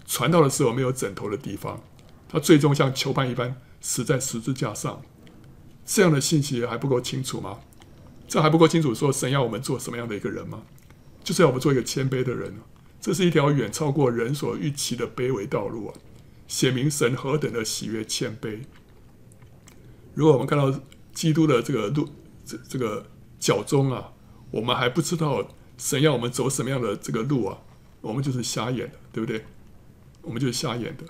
[0.07, 1.83] 传道的时候没有枕头的地方，
[2.29, 5.03] 他最终像囚犯一般死在十字架上。
[5.85, 7.59] 这样的信息还不够清楚吗？
[8.29, 10.63] 这还不够清楚，说神要我们做什么样的一个人吗？
[11.23, 12.55] 就是要我们做一个谦卑的人。
[13.01, 15.95] 这是一条远超过人所预期的卑微道路啊！
[16.47, 18.61] 显明神何等的喜悦谦卑。
[20.15, 20.73] 如果我们看到
[21.13, 22.09] 基督的这个路，
[22.45, 23.05] 这这个
[23.41, 24.13] 脚踪啊，
[24.53, 25.49] 我们还不知道
[25.79, 27.59] 神要我们走什么样的这个路啊，
[28.01, 29.45] 我们就是瞎眼的，对不对？
[30.23, 31.05] 我们就是瞎眼的。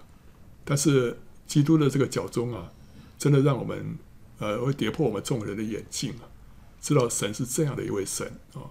[0.64, 2.72] 但是基督的这个脚踪啊，
[3.18, 3.98] 真的让我们
[4.38, 6.30] 呃会跌破我们众人的眼镜啊，
[6.80, 8.70] 知道神是这样的一位神啊。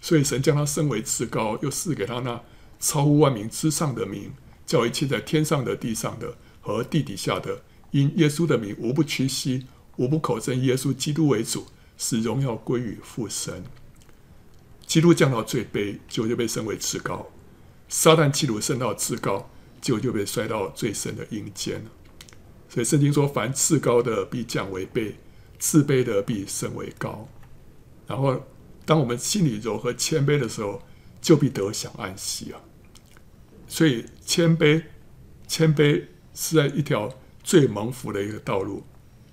[0.00, 2.42] 所以神将他升为至高，又赐给他那
[2.78, 4.32] 超乎万名之上的名，
[4.66, 7.62] 叫一切在天上的、地上的和地底下的，
[7.92, 13.64] 因耶稣的名，无不屈膝，无不口称耶稣基督为主，使荣耀归于父神。
[14.86, 17.26] 基督降到最卑，就就被升为至高；
[17.88, 21.84] 撒旦基督升到至高，就就被摔到最深的阴间。
[22.68, 25.12] 所以圣经说：凡至高的必降为卑，
[25.58, 27.28] 自卑的必升为高。
[28.06, 28.42] 然后。
[28.86, 30.82] 当我们心里柔和谦卑的时候，
[31.18, 32.60] 就必得享安息啊！
[33.66, 34.82] 所以谦卑，
[35.48, 36.04] 谦卑
[36.34, 37.10] 是在一条
[37.42, 38.84] 最蒙福的一个道路，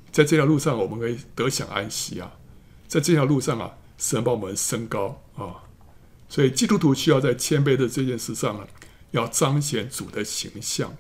[0.10, 2.32] 在这条路上，我们可以得享安息啊！
[2.88, 5.70] 在这条路上啊，神帮我们升高啊！
[6.28, 8.68] 所以基督徒需要在谦卑的这件事上啊，
[9.12, 10.98] 要彰显主的形象。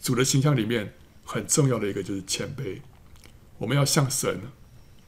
[0.00, 0.94] 主的形象里面
[1.24, 2.80] 很重要的一个就是谦卑。
[3.58, 4.40] 我们要像神，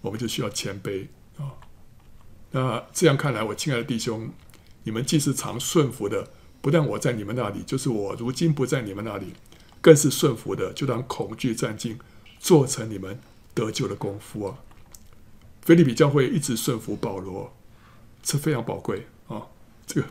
[0.01, 1.07] 我们就需要谦卑
[1.39, 1.55] 啊！
[2.51, 4.33] 那这样看来，我亲爱的弟兄，
[4.83, 9.35] 你们既是常顺服的，不但我在你们那里，就是我如今不在你们那里，
[9.81, 11.97] 更是顺服的，就当恐惧战兢，
[12.41, 13.21] 做成你们
[13.55, 14.59] 得救的功夫啊！
[15.65, 17.53] 腓利比教会一直顺服保罗，
[18.23, 19.43] 这非常宝贵啊！
[19.87, 20.07] 这个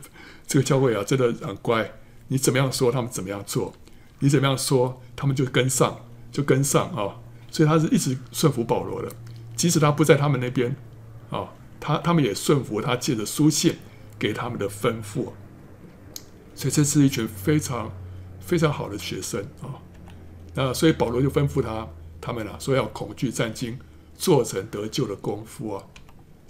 [0.46, 1.90] 这个教会啊，真的很乖，
[2.28, 3.72] 你怎么样说，他们怎么样做；
[4.18, 6.00] 你怎么样说，他们就跟上，
[6.32, 7.20] 就跟上啊！
[7.50, 9.08] 所以他是一直顺服保罗的，
[9.56, 10.74] 即使他不在他们那边
[11.30, 11.48] 啊。
[11.80, 13.76] 他他们也顺服他借着书信
[14.18, 15.28] 给他们的吩咐，
[16.54, 17.92] 所以这是一群非常
[18.40, 19.76] 非常好的学生啊。
[20.54, 21.86] 那所以保罗就吩咐他
[22.22, 23.78] 他们啊，说要恐惧战惊，
[24.16, 25.84] 做成得救的功夫啊。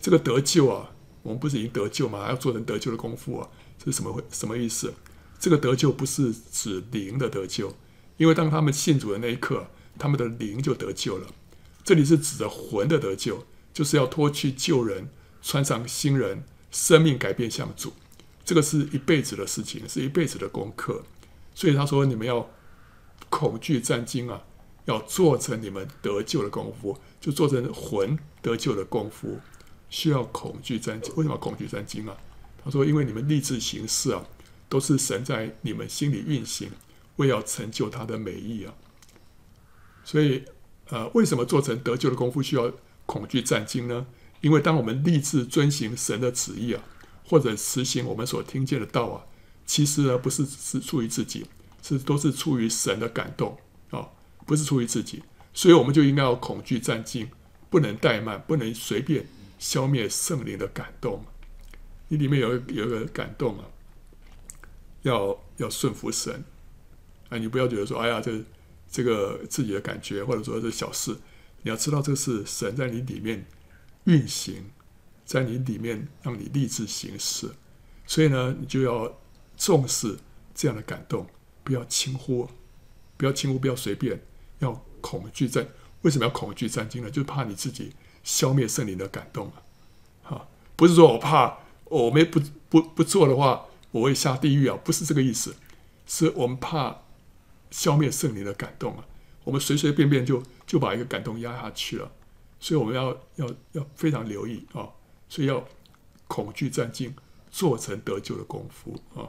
[0.01, 0.91] 这个得救啊，
[1.23, 2.29] 我们不是已经得救吗？
[2.29, 3.49] 要做成得救的功夫啊，
[3.79, 4.93] 这是什么会什么意思？
[5.39, 7.75] 这个得救不是指灵的得救，
[8.17, 9.67] 因为当他们信主的那一刻，
[9.99, 11.27] 他们的灵就得救了。
[11.83, 15.11] 这里是指着魂的得救，就是要脱去旧人。
[15.47, 17.93] 穿上新人，生命改变向主，
[18.47, 21.05] 这个是一辈子的事情，是一辈子的功课。
[21.55, 22.49] 所以他说：“你们要
[23.29, 24.43] 恐惧战惊啊，
[24.87, 29.39] 要做成你们得救的功夫，就做成魂得救的功夫，
[29.89, 31.15] 需要恐惧战惊。
[31.17, 32.17] 为什么恐惧战惊啊？
[32.65, 34.25] 他说：因为你们立志行事啊，
[34.69, 36.71] 都是神在你们心里运行，
[37.17, 38.75] 为要成就他的美意啊。
[40.05, 40.45] 所以，
[40.89, 42.73] 呃，为什么做成得救的功夫需要
[43.07, 44.07] 恐惧战惊呢？”
[44.43, 46.85] 因为当我们立志遵行神的旨意啊，
[47.27, 49.25] 或者实行我们所听见的道啊，
[49.65, 51.47] 其实呢不是是出于自己，
[51.83, 53.57] 是都是出于神的感动、
[54.45, 55.23] 不是出于自己，
[55.53, 57.29] 所以我们就应该要恐惧战兢，
[57.71, 59.27] 不能怠慢，不能随便
[59.59, 61.25] 消灭圣灵的感动。
[62.09, 63.65] 你里面有有一个感动啊，
[65.03, 66.45] 要要顺服神
[67.29, 68.43] 啊，你不要觉得说哎呀这
[68.91, 71.17] 这个自己的感觉，或者说这小事，
[71.63, 73.47] 你要知道这是神在你里面。
[74.07, 74.67] 运行
[75.25, 77.49] 在你里面，让你立志行事，
[78.07, 79.19] 所以呢，你就要
[79.57, 80.19] 重视
[80.55, 81.27] 这样的感动，
[81.63, 82.47] 不要轻忽，
[83.17, 84.21] 不要轻忽，不要随便，
[84.65, 85.69] 要恐惧战。
[86.03, 87.11] 为什么要恐惧战兢呢？
[87.11, 87.93] 就怕你自己
[88.23, 89.63] 消灭圣灵的感动啊！
[90.23, 94.79] 哈，不是说我怕我没不不不做的话，我会下地狱啊！
[94.85, 95.57] 不是这个意思，
[96.07, 97.03] 是我们怕
[97.71, 99.07] 消灭圣灵的感动啊！
[99.45, 102.11] 我们随随便便就就把一个感动压下去了。
[102.61, 104.89] 所以我们要要要非常留意啊！
[105.29, 105.67] 所以要
[106.27, 107.13] 恐惧战兢，
[107.51, 109.29] 做成得救的功夫啊！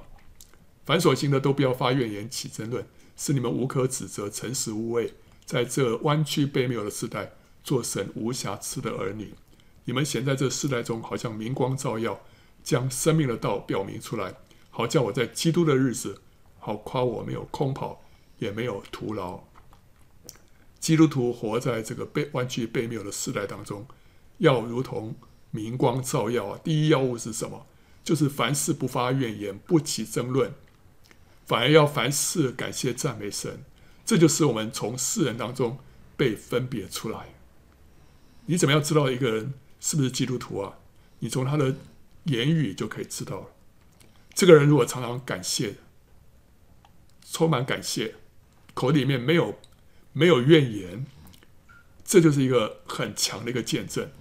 [0.85, 5.13] 凡所行的都不要发怨言起争论，使你们无可指责，诚实无畏，
[5.45, 7.33] 在这弯曲悖谬的时代，
[7.63, 9.33] 做神无瑕疵的儿女。
[9.85, 12.19] 你们显在这世代中，好像明光照耀，
[12.63, 14.33] 将生命的道表明出来，
[14.71, 16.19] 好叫我在基督的日子，
[16.57, 18.01] 好夸我没有空跑，
[18.39, 19.43] 也没有徒劳。
[20.79, 23.85] 基督徒活在这个被弯曲悖谬的时代当中，
[24.39, 25.15] 要如同
[25.51, 26.59] 明光照耀啊！
[26.63, 27.65] 第一要务是什么？
[28.03, 30.53] 就是凡事不发怨言，不起争论，
[31.45, 33.63] 反而要凡事感谢赞美神。
[34.05, 35.79] 这就是我们从世人当中
[36.15, 37.33] 被分别出来。
[38.45, 40.77] 你怎么样知道一个人是不是基督徒啊？
[41.19, 41.75] 你从他的
[42.25, 43.47] 言语就可以知道了。
[44.33, 45.77] 这个人如果常常感谢，
[47.31, 48.15] 充满感谢，
[48.73, 49.57] 口里面没有
[50.13, 51.05] 没有怨言，
[52.03, 54.11] 这就是一个很强的一个见证，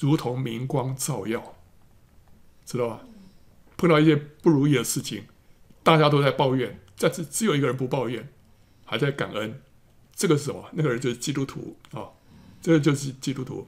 [0.00, 1.56] 如同明光照耀，
[2.66, 3.02] 知道吧？
[3.76, 5.26] 碰到一些不如意的事情，
[5.82, 8.32] 大家都在抱怨，但是只有一个人不抱怨，
[8.90, 9.62] 还在感恩。
[10.16, 10.68] 这个是什么？
[10.72, 12.10] 那个人就是基督徒啊，
[12.60, 13.64] 这个就是基督徒。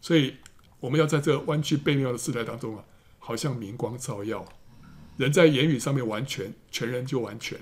[0.00, 0.34] 所以
[0.80, 2.82] 我们要在这弯曲悖谬的时代当中啊，
[3.18, 4.46] 好像明光照耀。
[5.18, 7.58] 人在言语上面完全，全人就完全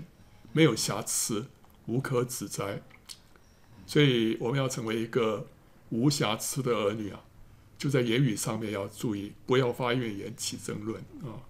[0.53, 1.47] 没有瑕疵，
[1.87, 2.81] 无可指摘。
[3.87, 5.49] 所以我们要成为一个
[5.89, 7.25] 无瑕疵的儿女啊，
[7.77, 11.43] 就在言语上面要注意，不要发怨言起争论啊，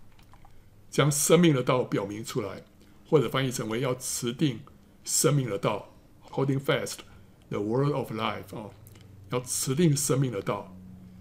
[0.91, 2.65] 将生命的道表明出来，
[3.11, 4.61] 或者翻译成为要持定
[5.05, 5.87] 生命的道。
[6.31, 6.99] Holding fast
[7.49, 8.71] the word of life 啊，
[9.31, 10.77] 要持定生命的道，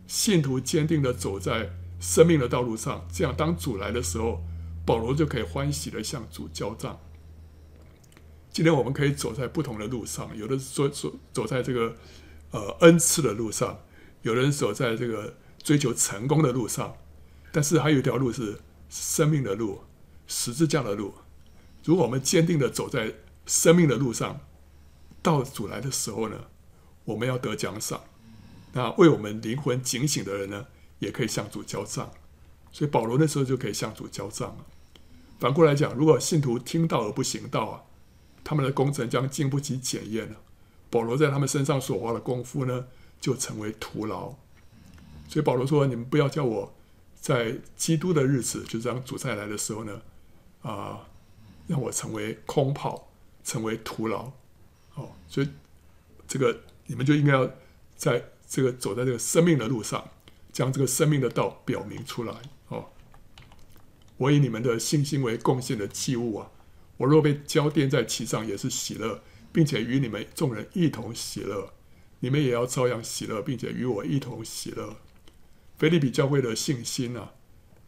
[0.06, 4.44] 信徒坚定地走在生命的道路上，这样当主来的时候，
[4.86, 7.00] 保罗就可以欢喜地向主交账。
[8.52, 11.96] 今天我们可以走在不同的路上，有的走走走在这个
[12.52, 13.80] 呃恩赐的路上，
[14.22, 16.96] 有人走在这个追求成功的路上，
[17.52, 18.60] 但是还有一条路是
[18.90, 19.82] 生命的路，
[20.28, 21.16] 十字架的路。
[21.84, 23.12] 如果我们坚定地走在
[23.50, 24.40] 生命的路上，
[25.24, 26.46] 到主来的时候呢，
[27.04, 28.00] 我们要得奖赏。
[28.74, 30.68] 那为我们灵魂警醒的人呢，
[31.00, 32.12] 也可以向主交账。
[32.72, 34.66] 所以保罗那时候就可以向主交账了。
[35.40, 37.82] 反过来讲，如果信徒听道而不行道啊，
[38.44, 40.38] 他们的工程将经不起检验了。
[40.92, 42.86] 保罗在他们身上所花的功夫呢，
[43.20, 44.36] 就成为徒劳。
[45.28, 46.72] 所以保罗说：“你们不要叫我
[47.20, 50.02] 在基督的日子，就是当主再来的时候呢，
[50.62, 51.08] 啊、
[51.66, 53.09] 让我成为空跑，
[53.50, 54.32] 成为徒劳。”
[54.94, 55.50] 哦，所以
[56.28, 57.50] 这个你们就应该要
[57.96, 60.10] 在这个走在这个生命的路上，
[60.52, 62.34] 将这个生命的道表明出来。
[62.68, 62.92] 哦，
[64.18, 66.52] 我以你们的信心为贡献的祭物啊，
[66.98, 71.74] 我若被浇奠在其上，也是喜乐，并且与你们众人一同喜乐。
[72.20, 74.98] 你们也要照样喜乐，并且与我一同喜乐。
[75.78, 77.32] 腓利比教会的信心啊，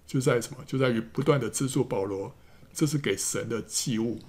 [0.07, 0.63] 就在什么？
[0.65, 2.33] 就在于不断的资助保罗，
[2.73, 4.21] 这是给神的祭物。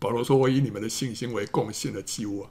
[0.00, 2.46] 保罗说：“我以你们的信心为贡献的祭物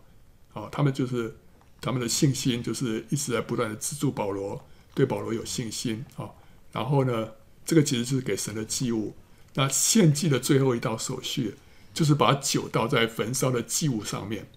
[0.54, 0.68] 啊！
[0.70, 1.38] 他们就是
[1.80, 6.32] 他们的信心，就是一直在不断的资助保罗，对保罗有信心啊。
[6.74, 7.32] 然后呢，
[7.66, 9.16] 这个其实就是给神的祭物。
[9.54, 11.56] 那献祭的最后一道手续，
[11.94, 14.50] 就是把酒倒在焚烧的祭物上面，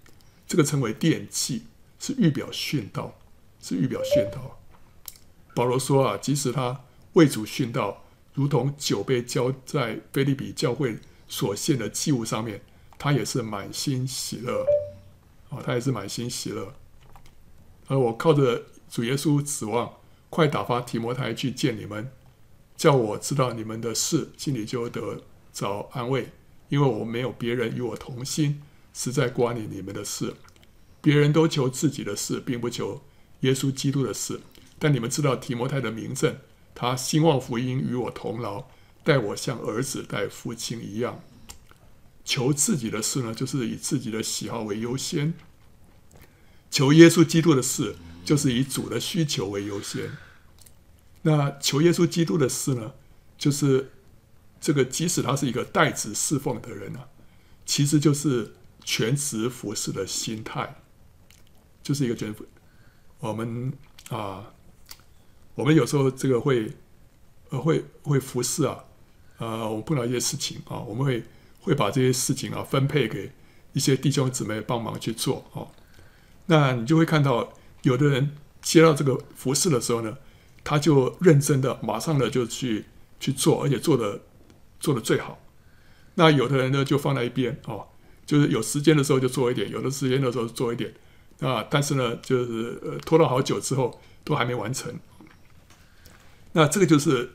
[0.49, 1.67] 这个称为奠祭，
[2.01, 3.17] 是预表殉道，
[3.61, 4.59] 是预表殉道。
[5.55, 6.81] 保罗说啊，即使他
[7.13, 12.63] 为主殉道，如同酒被浇在腓利比教会所献的祭物上面。”
[13.03, 14.67] 他也是满心喜乐，
[15.49, 16.75] 啊，他也是满心喜乐。
[17.87, 19.95] 而我靠着主耶稣指望，
[20.29, 22.13] 快打发提摩太去见你们，
[22.77, 26.29] 叫我知道你们的事，心里就得着安慰。
[26.69, 28.61] 因为我没有别人与我同心，
[28.93, 30.35] 实在关你你们的事。
[31.01, 33.01] 别人都求自己的事，并不求
[33.41, 34.43] 耶稣基督的事。
[34.79, 36.37] 但你们知道提摩太的名证，
[36.75, 38.67] 他兴旺福音与我同劳，
[39.03, 41.23] 待我像儿子待父亲一样。
[42.25, 45.33] 求自己的事呢，就是以自己的喜好为优先；
[46.71, 50.13] 求耶稣基督的事，就是以主的需求为优先。
[51.23, 52.93] 那求耶稣基督的事呢，
[53.37, 53.91] 就是
[54.61, 57.09] 这个，即使他是一个代职侍奉的人呢、啊，
[57.67, 58.55] 其实就是
[58.85, 60.83] 全职服侍的心态，
[61.83, 62.47] 就是一个全职。
[63.19, 63.73] 我们
[64.11, 64.53] 啊，
[65.55, 66.77] 我们有时候这个会
[67.49, 68.85] 呃会会服侍啊，
[69.39, 71.25] 呃，我们碰到一些事情啊，我们会。
[71.61, 73.33] 会把这些事情啊分配给
[73.73, 75.71] 一些弟兄姊妹帮忙去做哦。
[76.47, 77.53] 那你就会看到，
[77.83, 80.17] 有的人接到这个服饰的时候呢，
[80.65, 82.87] 他就认真的，马上的就去
[83.21, 84.23] 去做，而且做的
[84.81, 85.39] 做的最好。
[86.15, 87.87] 那有的人呢就放在一边哦，
[88.27, 90.93] 就是有时间的时候就做一点，有的时间的时候做一点
[91.41, 94.99] 啊，但是呢就是拖了好久之后都还没完成。
[96.53, 97.33] 那这个就是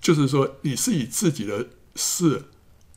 [0.00, 2.42] 就是说，你是以自己的事。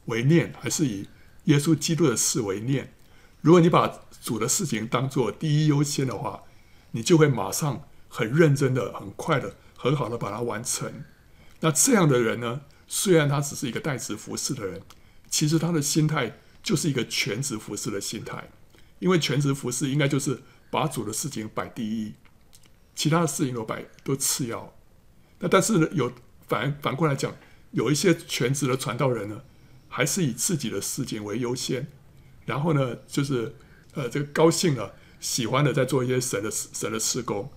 [0.05, 1.07] 为念，还是以
[1.45, 2.93] 耶稣基督的事为念。
[3.41, 6.43] 如果你把主的事情当做第一优先的话，
[6.91, 11.05] 你就会马上很认真的、很快的、很好的把它完成。
[11.61, 14.81] 那这样的人呢，虽然他只是一个代职服侍的人，
[15.29, 18.49] 其实他的心态就是一个全职服侍的心态。
[18.99, 22.13] 因为全职服侍应该就是把主的事情摆第一，
[22.95, 24.73] 其他的事情都摆都次要。
[25.39, 26.11] 那但是，有
[26.47, 27.33] 反反过来讲，
[27.71, 29.41] 有一些全职的传道人呢。
[29.89, 31.87] 还是以自己的事情为优先，
[32.45, 33.55] 然后呢，就是
[33.93, 37.51] 呃，这个高兴了，喜欢的在做一些神的神的事工，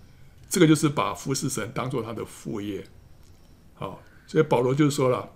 [0.48, 2.84] 这个就是把服侍神当做他的副业。
[3.74, 5.30] 好，所以保罗就说了，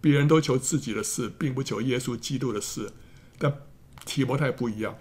[0.00, 2.92] 别人都求自己的事，并不求耶稣基督的事。
[3.38, 3.62] 但
[4.04, 4.96] 提摩太不一样，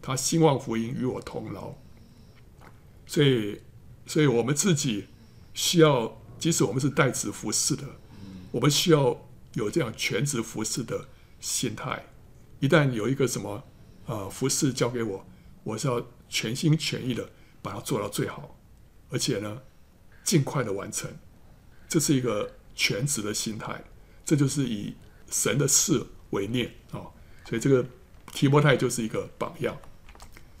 [0.00, 1.74] 他兴旺福音与我同劳。
[3.06, 3.60] 所以，
[4.06, 5.06] 所以我们自己
[5.52, 7.84] 需要，即使我们是代职服侍的，
[8.50, 11.08] 我们需要有这样全职服侍的
[11.40, 12.04] 心态。
[12.60, 13.54] 一旦有一个什么
[14.06, 15.26] 啊、呃、服侍交给我，
[15.64, 17.28] 我是要全心全意的
[17.60, 18.56] 把它做到最好，
[19.10, 19.62] 而且呢，
[20.22, 21.10] 尽快的完成。
[21.88, 23.82] 这是一个全职的心态，
[24.24, 24.94] 这就是以
[25.30, 27.10] 神的事为念啊、
[27.48, 27.84] 所以这个
[28.32, 29.76] 提摩太就是一个榜样。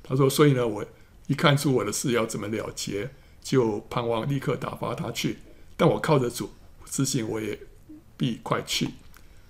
[0.02, 0.84] 他说：“所以呢，我。”
[1.26, 3.08] 一看出我的事要怎么了结，
[3.40, 5.38] 就盼望立刻打发他去。
[5.74, 6.52] 但我靠着主，
[6.84, 7.58] 自信我也
[8.16, 8.88] 必快去。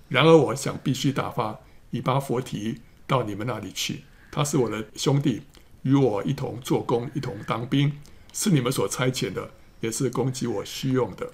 [0.07, 1.59] 然而我想必须打发
[1.91, 4.03] 以巴弗提到你们那里去。
[4.31, 5.41] 他是我的兄弟，
[5.83, 7.91] 与我一同做工，一同当兵，
[8.33, 11.31] 是你们所差遣的，也是供给我需用的。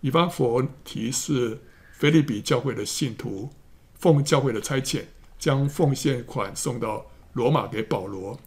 [0.00, 1.60] 以巴弗提是
[1.92, 3.50] 腓利比教会的信徒，
[3.98, 5.04] 奉教会的差遣，
[5.38, 8.38] 将奉献款送到罗马给保罗，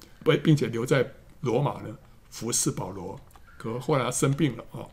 [0.44, 1.14] 并且留在。
[1.42, 1.98] 罗马呢，
[2.30, 3.18] 服侍保罗，
[3.58, 4.84] 可后来他生病了啊。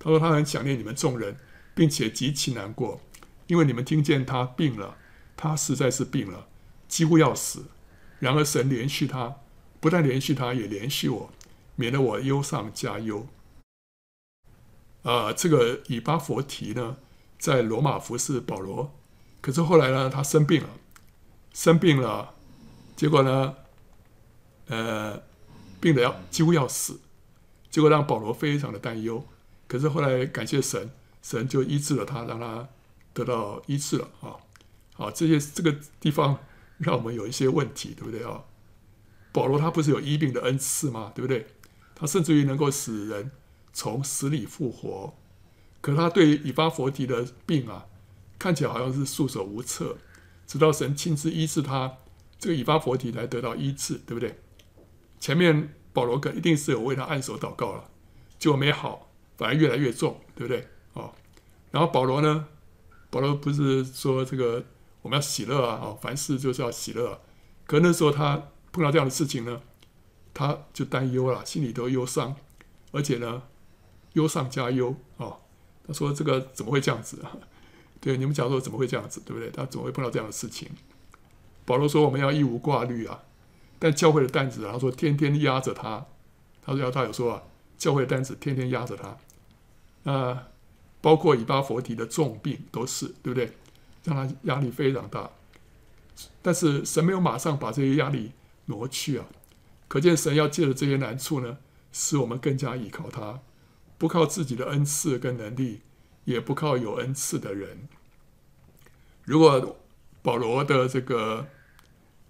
[0.00, 1.36] 他说他很想念你们众人，
[1.74, 3.00] 并且极其难过，
[3.46, 4.96] 因为你们听见他病了，
[5.36, 6.46] 他实在是病了，
[6.88, 7.66] 几乎要死。
[8.18, 9.36] 然而神怜恤他，
[9.80, 11.30] 不但怜恤他，也怜恤我，
[11.76, 13.26] 免得我忧上加忧。
[15.02, 16.96] 啊，这个以巴弗提呢，
[17.38, 18.94] 在罗马服侍保罗，
[19.40, 20.68] 可是后来呢，他生病了，
[21.52, 22.34] 生病了，
[22.96, 23.54] 结果呢，
[24.66, 25.22] 呃。
[25.82, 27.00] 病得要几乎要死，
[27.68, 29.26] 结果让保罗非常的担忧。
[29.66, 30.92] 可是后来感谢神，
[31.22, 32.68] 神就医治了他，让他
[33.14, 34.36] 得到医治了啊！
[34.94, 36.38] 好，这些这个地方
[36.78, 38.42] 让我们有一些问题，对不对啊？
[39.32, 41.12] 保罗他不是有医病的恩赐吗？
[41.14, 41.46] 对不对？
[41.94, 43.30] 他甚至于能够使人
[43.72, 45.14] 从死里复活。
[45.80, 47.86] 可他对以巴弗提的病啊，
[48.38, 49.96] 看起来好像是束手无策，
[50.46, 51.98] 直到神亲自医治他，
[52.38, 54.38] 这个以巴弗提才得到医治，对不对？
[55.18, 57.90] 前面保罗可一定是有为他按手祷告了，
[58.38, 60.68] 结果没好，反而越来越重，对不对？
[61.72, 62.46] 然后保罗呢？
[63.10, 64.64] 保罗不是说这个
[65.02, 65.80] 我们要喜乐啊？
[65.82, 67.20] 哦，凡事就是要喜乐。
[67.66, 69.60] 可那时候他碰到这样的事情呢，
[70.32, 72.36] 他就担忧了，心里都忧伤，
[72.92, 73.42] 而且呢，
[74.12, 75.38] 忧上加忧哦。
[75.86, 77.36] 他说：“这个怎么会这样子啊？
[78.00, 79.50] 对，你们讲说怎么会这样子，对不对？
[79.50, 80.70] 他怎么会碰到这样的事情？”
[81.66, 83.22] 保罗说：“我们要一无挂虑啊。”
[83.80, 86.06] 但教会的担子，他说天天压着他。
[86.64, 87.42] 他说他有说啊，
[87.76, 90.12] 教会的担子天天压着他。
[90.12, 90.48] 啊，
[91.02, 93.52] 包括以巴弗提的重病都是，对不对？
[94.04, 95.30] 让他压力非常大。
[96.40, 98.32] 但是神没有马上把这些压力
[98.64, 99.26] 挪去啊，
[99.88, 101.58] 可见神要借着这些难处呢，
[101.92, 103.40] 使我们更加依靠他，
[103.98, 105.82] 不靠自己的恩赐跟能力，
[106.24, 107.88] 也不靠有恩赐的人。
[109.24, 109.76] 如果
[110.22, 111.48] 保罗的这个。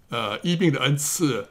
[0.09, 1.47] 呃，医病的恩赐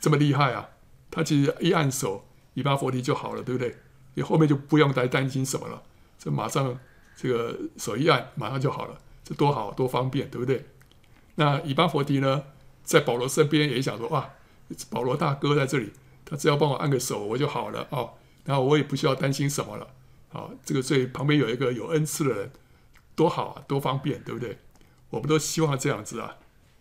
[0.00, 0.70] 这么厉害啊！
[1.10, 3.76] 他其实一按手，以巴弗提就好了，对不对？
[4.14, 5.82] 你后面就不用再担心什么了。
[6.20, 6.78] 这马上
[7.16, 10.66] 这个手一按，马上就好了，这多好多方便，对不对？
[11.36, 12.44] 那以巴弗提呢，
[12.84, 14.30] 在保罗身边也想说：哇，
[14.90, 15.90] 保罗大哥在这里，
[16.26, 18.12] 他只要帮我按个手，我就好了哦。
[18.44, 19.86] 然后我也不需要担心什么了。
[20.28, 22.52] 好，这个最旁边有一个有恩赐的人，
[23.16, 24.58] 多好啊，多方便，对不对？
[25.08, 26.36] 我们都希望这样子啊。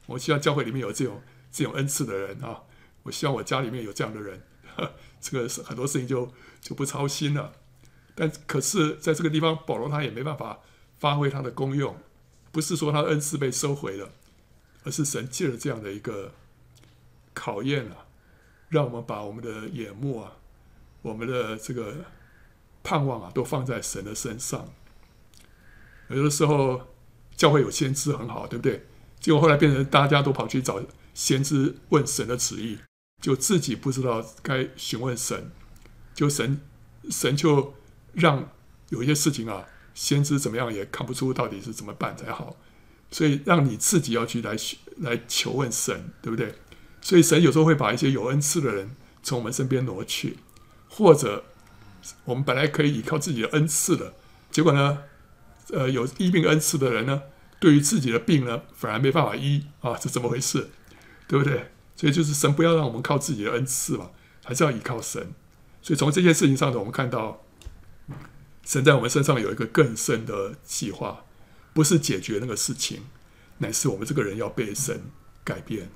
[0.08, 1.22] 我希望教会里面有这种
[1.52, 2.64] 这种恩赐的人啊！
[3.04, 4.42] 我希望我家里面有这样的人，
[5.22, 7.54] 这个很多事情就就不操心了。
[8.20, 10.60] 但可是在这个地方，保罗他也没办法
[10.98, 11.96] 发挥他的功用，
[12.52, 14.12] 不是说他的恩赐被收回了，
[14.84, 16.34] 而是神借了这样的一个
[17.34, 18.06] 考验啊，
[18.68, 20.34] 让我们把我们的眼目啊，
[21.02, 21.96] 我们的这个
[22.84, 24.68] 盼望啊，都放在神的身上。
[26.10, 26.82] 有的时候
[27.38, 28.86] 教会有先知很好，对不对？
[29.22, 32.80] 结果后来变成大家都跑去找先知问神的旨意，
[33.22, 35.52] 就自己不知道该询问神，
[36.14, 36.60] 就神
[37.10, 37.74] 神就
[38.14, 38.50] 让
[38.90, 42.56] 有一些事情啊，先知怎么样也看不出到底是怎么办才好，
[43.12, 44.56] 所以让你自己要去来
[44.98, 46.56] 来求问神，对不对？
[47.02, 50.38] 所以神有时候会把一些有恩赐的人从我们身边挪去，
[50.90, 51.46] 或者
[52.26, 54.14] 我们本来可以依靠自己的恩赐的，
[54.52, 55.04] 结果呢，
[55.72, 57.24] 呃，有医病恩赐的人呢，
[57.60, 60.70] 对于自己的病呢，反而没办法医啊，这怎么回事？
[61.28, 61.72] 对不对？
[61.96, 64.10] 所以就是神不要让我们靠自己的恩赐嘛，
[64.44, 65.34] 还是要依靠神。
[65.82, 67.42] 所以从这件事情上呢，我们看到
[68.70, 71.26] 神在我们身上有一个更深的计划，
[71.74, 73.02] 不是解决那个事情，
[73.58, 75.02] 乃是我们这个人要被神
[75.44, 75.90] 改变，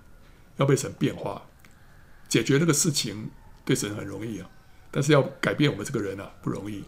[0.57, 1.43] 要被神变化。
[2.27, 3.29] 解决那个事情
[3.63, 4.49] 对神很容易啊，
[4.89, 6.83] 但是要改变我们这个人啊，不容易。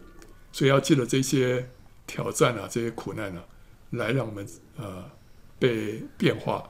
[0.51, 1.69] 所以要借着这些
[2.07, 3.43] 挑战啊，这些苦难、啊，
[3.91, 4.43] 来让我们
[4.77, 5.07] 呃
[5.59, 6.67] 被变化，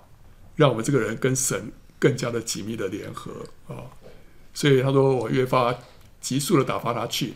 [0.57, 3.31] 让我们这个人跟神更加的紧密的联合
[3.69, 3.87] 啊。
[4.53, 5.73] 所以他说：“我越发
[6.19, 7.33] 急速的打发他去，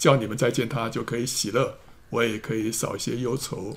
[0.00, 1.76] 叫你们再见他就可以喜乐，
[2.08, 3.76] 我也可以少些忧愁。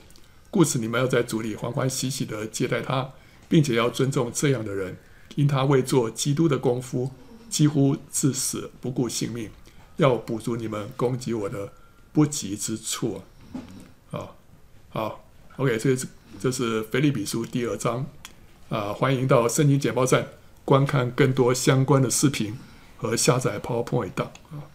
[0.50, 3.12] 故此，你们要在主里欢欢喜喜的接待他，
[3.50, 4.96] 并且要尊重这样的人，
[5.36, 7.12] 因他为做基督的功夫，
[7.50, 9.50] 几乎至死不顾性命，
[9.98, 11.74] 要补足你们攻击我的
[12.14, 13.22] 不及之处。”
[14.12, 14.30] 啊，
[14.92, 15.26] 好
[15.58, 16.08] ，OK，这是
[16.40, 18.06] 这是腓立比书第二章
[18.70, 20.30] 啊，欢迎到圣经简报站
[20.64, 22.58] 观看更多相关的视频
[22.96, 24.72] 和下载 PowerPoint 档啊。